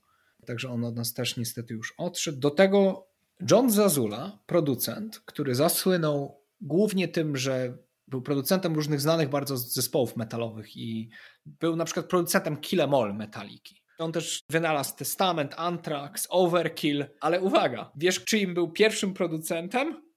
także 0.46 0.70
on 0.70 0.86
od 0.86 0.96
nas 0.96 1.14
też 1.14 1.38
niestety 1.38 1.74
już 1.74 1.94
odszedł. 1.98 2.40
Do 2.40 2.50
tego 2.50 3.08
John 3.52 3.70
Zazula, 3.70 4.40
producent, 4.46 5.20
który 5.26 5.56
zasłynął 5.56 6.42
głównie 6.62 7.08
tym, 7.08 7.38
że 7.38 7.78
był 8.08 8.22
producentem 8.22 8.76
różnych 8.76 9.02
znanych 9.02 9.30
bardzo 9.30 9.58
zespołów 9.58 10.18
metalowych 10.18 10.78
i 10.78 11.10
był 11.46 11.76
na 11.76 11.86
przykład 11.86 12.06
producentem 12.06 12.58
Kill 12.58 12.82
Em 12.82 12.94
All 12.94 13.16
Metaliki. 13.16 13.77
On 14.00 14.12
też 14.12 14.40
wynalazł 14.50 14.96
Testament, 14.96 15.54
Anthrax, 15.58 16.28
Overkill, 16.30 17.06
ale 17.22 17.42
uwaga, 17.42 17.92
wiesz 17.96 18.24
czyim 18.24 18.54
był 18.54 18.72
pierwszym 18.72 19.14
producentem? 19.14 20.08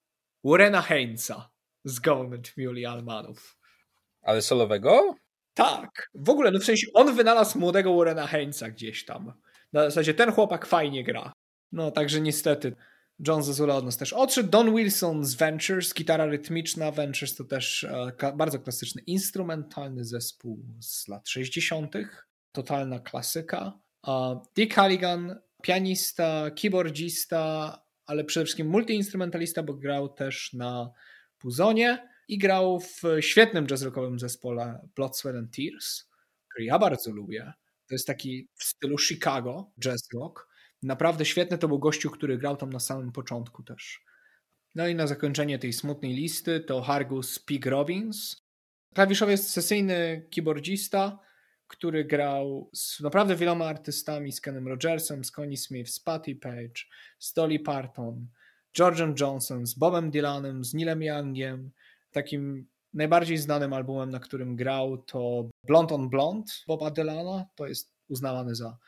Warrena 0.44 0.82
Heinza 0.82 1.50
z 1.84 1.98
Government 2.00 2.52
Mule 2.56 2.90
Almanów. 2.90 3.56
Ale 4.22 4.42
solowego? 4.42 5.14
Tak. 5.54 6.10
W 6.14 6.30
ogóle, 6.30 6.50
no 6.50 6.58
w 6.58 6.64
sensie 6.64 6.86
on 6.94 7.14
wynalazł 7.14 7.58
młodego 7.58 7.96
Warrena 7.96 8.26
Heinza 8.26 8.70
gdzieś 8.70 9.04
tam. 9.04 9.32
Na 9.72 9.84
zasadzie 9.84 10.14
ten 10.14 10.32
chłopak 10.32 10.66
fajnie 10.66 11.04
gra. 11.04 11.32
No 11.72 11.90
także 11.90 12.20
niestety 12.20 12.76
John 13.26 13.42
Zazula 13.42 13.76
od 13.76 13.84
nas 13.84 13.96
też 13.96 14.12
odszedł. 14.12 14.48
Don 14.48 14.76
Wilson 14.76 15.24
z 15.24 15.34
Ventures, 15.34 15.94
gitara 15.94 16.26
rytmiczna. 16.26 16.92
Ventures 16.92 17.34
to 17.34 17.44
też 17.44 17.84
e, 17.84 18.32
bardzo 18.36 18.58
klasyczny 18.58 19.02
instrumentalny 19.06 20.04
zespół 20.04 20.64
z 20.80 21.08
lat 21.08 21.28
60 21.28 21.94
totalna 22.52 22.98
klasyka. 22.98 23.78
Dick 24.56 24.74
Halligan, 24.74 25.40
pianista, 25.62 26.50
keyboardzista, 26.50 27.78
ale 28.06 28.24
przede 28.24 28.44
wszystkim 28.44 28.68
multiinstrumentalista, 28.68 29.62
bo 29.62 29.74
grał 29.74 30.08
też 30.08 30.52
na 30.52 30.92
Puzonie 31.38 32.08
i 32.28 32.38
grał 32.38 32.80
w 32.80 33.02
świetnym 33.20 33.66
jazz 33.66 33.82
rockowym 33.82 34.18
zespole 34.18 34.88
Blood, 34.96 35.18
Sweat 35.18 35.36
and 35.36 35.56
Tears, 35.56 36.08
który 36.48 36.64
ja 36.64 36.78
bardzo 36.78 37.10
lubię. 37.10 37.52
To 37.88 37.94
jest 37.94 38.06
taki 38.06 38.48
w 38.54 38.64
stylu 38.64 38.98
Chicago 38.98 39.70
jazz 39.80 40.08
rock. 40.14 40.48
Naprawdę 40.82 41.24
świetny 41.24 41.58
to 41.58 41.68
był 41.68 41.78
gościu, 41.78 42.10
który 42.10 42.38
grał 42.38 42.56
tam 42.56 42.70
na 42.70 42.80
samym 42.80 43.12
początku 43.12 43.62
też. 43.62 44.04
No 44.74 44.88
i 44.88 44.94
na 44.94 45.06
zakończenie 45.06 45.58
tej 45.58 45.72
smutnej 45.72 46.14
listy 46.14 46.60
to 46.60 46.82
Hargus 46.82 47.38
Pig 47.38 47.66
Robbins, 47.66 48.46
klawiszowiec 48.94 49.48
sesyjny, 49.48 50.28
keyboardzista, 50.30 51.18
który 51.70 52.04
grał 52.04 52.70
z 52.72 53.00
naprawdę 53.00 53.36
wieloma 53.36 53.66
artystami, 53.66 54.32
z 54.32 54.40
Kenem 54.40 54.68
Rogersem, 54.68 55.24
z 55.24 55.30
Connie 55.30 55.56
Smith, 55.56 55.90
z 55.90 56.00
Patty 56.00 56.36
Page, 56.36 56.80
z 57.18 57.32
Dolly 57.32 57.58
Parton, 57.58 58.26
George'em 58.78 59.20
Johnson, 59.20 59.66
z 59.66 59.74
Bobem 59.74 60.10
Dylanem, 60.10 60.64
z 60.64 60.74
Neilem 60.74 61.02
Youngiem. 61.02 61.70
Takim 62.12 62.66
najbardziej 62.94 63.38
znanym 63.38 63.72
albumem, 63.72 64.10
na 64.10 64.20
którym 64.20 64.56
grał 64.56 64.98
to 64.98 65.48
Blond 65.66 65.92
on 65.92 66.10
Blond 66.10 66.64
Boba 66.66 66.90
Dylana. 66.90 67.46
To 67.54 67.66
jest 67.66 67.94
uznawany 68.08 68.54
za 68.54 68.78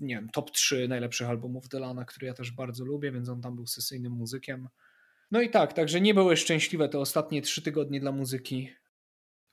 nie 0.00 0.14
wiem, 0.14 0.28
top 0.30 0.50
3 0.50 0.88
najlepszych 0.88 1.28
albumów 1.28 1.68
Dylana, 1.68 2.04
który 2.04 2.26
ja 2.26 2.34
też 2.34 2.50
bardzo 2.50 2.84
lubię, 2.84 3.12
więc 3.12 3.28
on 3.28 3.40
tam 3.42 3.56
był 3.56 3.66
sesyjnym 3.66 4.12
muzykiem. 4.12 4.68
No 5.30 5.40
i 5.40 5.50
tak, 5.50 5.72
także 5.72 6.00
nie 6.00 6.14
były 6.14 6.36
szczęśliwe 6.36 6.88
te 6.88 6.98
ostatnie 6.98 7.42
trzy 7.42 7.62
tygodnie 7.62 8.00
dla 8.00 8.12
muzyki. 8.12 8.70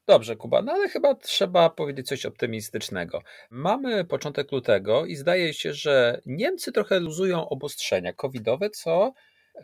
Dobrze, 0.07 0.35
Kuba, 0.35 0.61
no 0.61 0.71
ale 0.71 0.89
chyba 0.89 1.15
trzeba 1.15 1.69
powiedzieć 1.69 2.07
coś 2.07 2.25
optymistycznego. 2.25 3.21
Mamy 3.49 4.05
początek 4.05 4.51
lutego 4.51 5.05
i 5.05 5.15
zdaje 5.15 5.53
się, 5.53 5.73
że 5.73 6.21
Niemcy 6.25 6.71
trochę 6.71 6.99
luzują 6.99 7.49
obostrzenia 7.49 8.13
covidowe, 8.13 8.69
co 8.69 9.13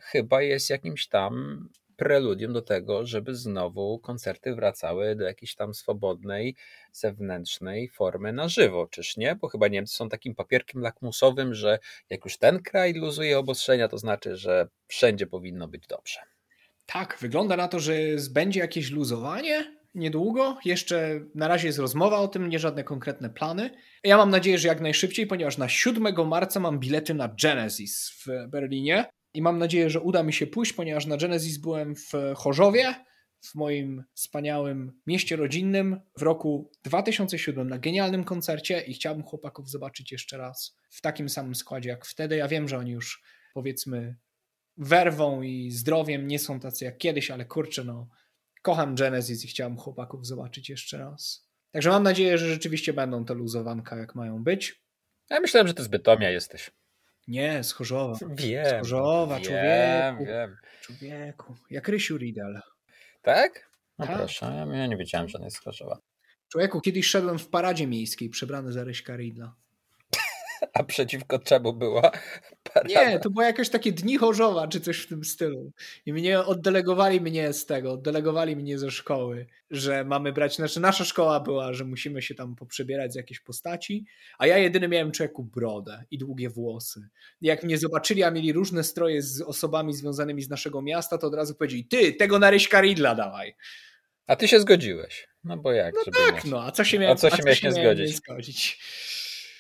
chyba 0.02 0.42
jest 0.42 0.70
jakimś 0.70 1.08
tam 1.08 1.64
preludium 1.96 2.54
do 2.54 2.62
tego, 2.62 3.06
żeby 3.06 3.36
znowu 3.36 4.00
koncerty 4.00 4.56
wracały 4.56 5.16
do 5.16 5.24
jakiejś 5.24 5.56
tam 5.56 5.74
swobodnej, 5.74 6.56
zewnętrznej 6.92 7.90
formy 7.90 8.34
na 8.34 8.50
żywo, 8.50 8.88
czyż 8.88 9.18
nie? 9.18 9.36
Bo 9.36 9.48
chyba 9.48 9.68
Niemcy 9.68 9.96
są 9.96 10.10
takim 10.10 10.36
papierkiem 10.36 10.82
lakmusowym, 10.82 11.54
że 11.54 11.80
jak 12.10 12.26
już 12.26 12.38
ten 12.38 12.62
kraj 12.62 12.94
luzuje 12.94 13.40
obostrzenia, 13.40 13.88
to 13.88 13.98
znaczy, 13.98 14.36
że 14.36 14.68
wszędzie 14.88 15.28
powinno 15.28 15.68
być 15.68 15.88
dobrze. 15.88 16.20
Tak, 16.86 17.18
wygląda 17.22 17.58
na 17.58 17.68
to, 17.68 17.80
że 17.80 17.94
będzie 18.32 18.60
jakieś 18.60 18.92
luzowanie, 18.92 19.77
niedługo. 19.98 20.58
Jeszcze 20.66 21.20
na 21.36 21.48
razie 21.48 21.68
jest 21.68 21.80
rozmowa 21.80 22.18
o 22.18 22.28
tym, 22.28 22.50
nie 22.50 22.60
żadne 22.60 22.84
konkretne 22.84 23.30
plany. 23.30 23.70
Ja 24.04 24.18
mam 24.18 24.30
nadzieję, 24.30 24.58
że 24.58 24.68
jak 24.68 24.82
najszybciej, 24.82 25.28
ponieważ 25.28 25.58
na 25.58 25.70
7 25.70 26.28
marca 26.28 26.60
mam 26.60 26.80
bilety 26.80 27.14
na 27.14 27.36
Genesis 27.44 28.10
w 28.10 28.50
Berlinie 28.50 29.06
i 29.34 29.42
mam 29.42 29.58
nadzieję, 29.58 29.90
że 29.90 30.02
uda 30.02 30.24
mi 30.24 30.34
się 30.34 30.48
pójść, 30.48 30.74
ponieważ 30.74 31.06
na 31.06 31.18
Genesis 31.18 31.58
byłem 31.58 31.96
w 31.96 32.12
Chorzowie, 32.36 32.96
w 33.42 33.56
moim 33.56 34.04
wspaniałym 34.14 35.02
mieście 35.08 35.36
rodzinnym 35.36 36.02
w 36.18 36.22
roku 36.22 36.72
2007 36.84 37.70
na 37.70 37.80
genialnym 37.80 38.24
koncercie 38.24 38.82
i 38.82 38.94
chciałbym 38.94 39.24
chłopaków 39.24 39.70
zobaczyć 39.70 40.12
jeszcze 40.12 40.38
raz 40.38 40.76
w 40.90 41.02
takim 41.02 41.30
samym 41.30 41.56
składzie 41.56 41.90
jak 41.90 42.06
wtedy. 42.06 42.36
Ja 42.36 42.48
wiem, 42.48 42.68
że 42.68 42.78
oni 42.78 42.92
już 42.92 43.24
powiedzmy 43.54 44.16
werwą 44.78 45.42
i 45.42 45.72
zdrowiem 45.72 46.28
nie 46.28 46.40
są 46.40 46.60
tacy 46.60 46.86
jak 46.86 46.98
kiedyś, 46.98 47.32
ale 47.32 47.46
kurczę, 47.46 47.84
no 47.84 48.08
kocham 48.68 48.96
Genesis 48.96 49.46
i 49.46 49.48
chciałem 49.48 49.78
chłopaków 49.78 50.26
zobaczyć 50.26 50.70
jeszcze 50.70 50.98
raz. 50.98 51.48
Także 51.72 51.90
mam 51.90 52.04
nadzieję, 52.04 52.38
że 52.38 52.48
rzeczywiście 52.48 52.94
będą 52.94 53.26
te 53.26 53.34
luzowanka, 53.34 53.96
jak 53.98 54.16
mają 54.16 54.44
być. 54.44 54.84
Ja 55.30 55.40
myślałem, 55.40 55.68
że 55.68 55.74
to 55.74 55.84
z 55.84 55.88
Bytomia 55.88 56.30
jesteś. 56.30 56.72
Nie, 57.28 57.64
z 57.64 57.72
Chorzowa. 57.72 58.18
Wiem. 58.30 58.66
Z 58.66 58.80
Chorzowa, 58.80 59.36
wiem, 59.36 59.44
człowieku. 59.44 60.26
Wiem. 60.26 60.58
Człowieku. 60.82 61.56
Jak 61.70 61.88
Rysiu 61.88 62.18
Riedel. 62.18 62.62
Tak? 63.22 63.70
No 64.00 64.08
Tak. 64.08 64.18
proszę, 64.18 64.66
ja, 64.74 64.88
nie 64.88 64.98
wiedziałem, 64.98 65.30
że 65.30 65.38
on 65.38 65.44
jest 65.44 65.58
z 65.58 65.60
Chorzowa. 65.60 66.00
Człowieku, 66.52 66.82
kiedyś 66.82 67.08
szedłem 67.08 67.40
w 67.40 67.50
paradzie 67.50 67.88
miejskiej 67.88 68.30
przebrany 68.30 68.72
za 68.72 68.84
Ryśka 68.84 69.16
Riedla. 69.16 69.56
A 70.74 70.84
przeciwko 70.84 71.40
czemu 71.40 71.74
była 71.74 72.12
parada? 72.74 73.10
Nie, 73.12 73.20
to 73.20 73.30
było 73.30 73.44
jakieś 73.46 73.70
takie 73.70 73.92
dni 73.92 74.18
Chorzowa, 74.18 74.68
czy 74.68 74.82
coś 74.82 74.98
w 75.00 75.08
tym 75.08 75.24
stylu. 75.24 75.72
I 76.06 76.14
mnie 76.14 76.40
oddelegowali 76.40 77.22
mnie 77.22 77.54
z 77.54 77.66
tego, 77.66 77.92
oddelegowali 77.92 78.56
mnie 78.56 78.80
ze 78.80 78.92
szkoły, 78.92 79.48
że 79.72 80.04
mamy 80.06 80.34
brać, 80.34 80.56
znaczy 80.56 80.80
nasza 80.80 81.06
szkoła 81.06 81.40
była, 81.40 81.74
że 81.74 81.86
musimy 81.86 82.22
się 82.22 82.36
tam 82.36 82.56
poprzebierać 82.56 83.14
z 83.14 83.16
jakiejś 83.16 83.40
postaci, 83.40 84.06
a 84.38 84.48
ja 84.48 84.58
jedyny 84.58 84.88
miałem 84.88 85.12
człowieku 85.12 85.44
brodę 85.44 86.04
i 86.12 86.18
długie 86.18 86.50
włosy. 86.50 87.08
Jak 87.42 87.64
mnie 87.64 87.78
zobaczyli, 87.78 88.24
a 88.24 88.32
mieli 88.32 88.54
różne 88.54 88.84
stroje 88.84 89.22
z 89.22 89.42
osobami 89.42 89.94
związanymi 89.94 90.42
z 90.42 90.50
naszego 90.50 90.82
miasta, 90.82 91.18
to 91.18 91.28
od 91.28 91.36
razu 91.36 91.56
powiedzieli, 91.56 91.86
ty, 91.86 92.14
tego 92.14 92.40
na 92.40 92.50
Ryśka 92.50 92.82
Ridla 92.82 93.16
dawaj. 93.16 93.56
A 94.28 94.36
ty 94.36 94.48
się 94.48 94.60
zgodziłeś. 94.60 95.28
No 95.44 95.58
bo 95.58 95.72
jak? 95.72 95.96
No 95.96 96.12
tak, 96.12 96.46
nie- 96.46 96.52
no, 96.52 96.64
a 96.64 96.72
co 96.72 96.84
się 96.84 97.00
miałem, 97.00 97.14
A 97.14 97.20
co 97.20 97.30
się 97.30 97.44
miałeś 97.46 97.64
nie 97.64 97.70
miałem 97.70 97.98
zgodzić? 97.98 98.16
zgodzić? 98.16 98.80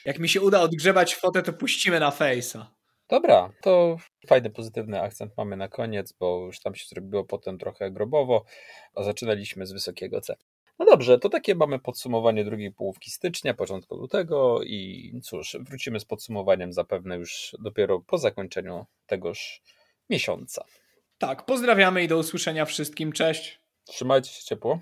Jak 0.08 0.20
mi 0.20 0.30
się 0.30 0.41
uda 0.41 0.62
odgrzebać 0.62 1.15
fotę, 1.15 1.43
to 1.43 1.54
puścimy 1.54 2.00
na 2.00 2.12
fejsa. 2.12 2.76
Dobra, 3.10 3.54
to 3.62 3.98
fajny, 4.28 4.50
pozytywny 4.50 5.02
akcent 5.02 5.38
mamy 5.38 5.58
na 5.58 5.67
koniec, 5.67 6.13
bo 6.20 6.46
już 6.46 6.60
tam 6.60 6.76
się 6.76 6.86
zrobiło 6.88 7.24
potem 7.24 7.58
trochę 7.58 7.91
grobowo, 7.91 8.46
a 8.96 9.04
zaczynaliśmy 9.04 9.65
z 9.65 9.72
wysokiego 9.72 10.22
C. 10.22 10.36
No 10.80 10.86
dobrze, 10.86 11.20
to 11.20 11.30
takie 11.30 11.56
mamy 11.56 11.80
podsumowanie 11.80 12.46
drugiej 12.46 12.72
połówki 12.72 13.12
stycznia, 13.12 13.54
początku 13.54 13.96
lutego 13.96 14.63
i 14.63 15.12
cóż, 15.24 15.58
wrócimy 15.60 16.00
z 16.00 16.06
podsumowaniem 16.06 16.74
zapewne 16.74 17.15
już 17.15 17.56
dopiero 17.60 18.00
po 18.00 18.17
zakończeniu 18.17 18.86
tegoż 19.06 19.62
miesiąca. 20.10 20.63
Tak, 21.17 21.46
pozdrawiamy 21.46 22.04
i 22.04 22.08
do 22.08 22.17
usłyszenia 22.17 22.65
wszystkim. 22.65 23.12
Cześć. 23.12 23.60
Trzymajcie 23.86 24.30
się 24.32 24.43
ciepło. 24.43 24.80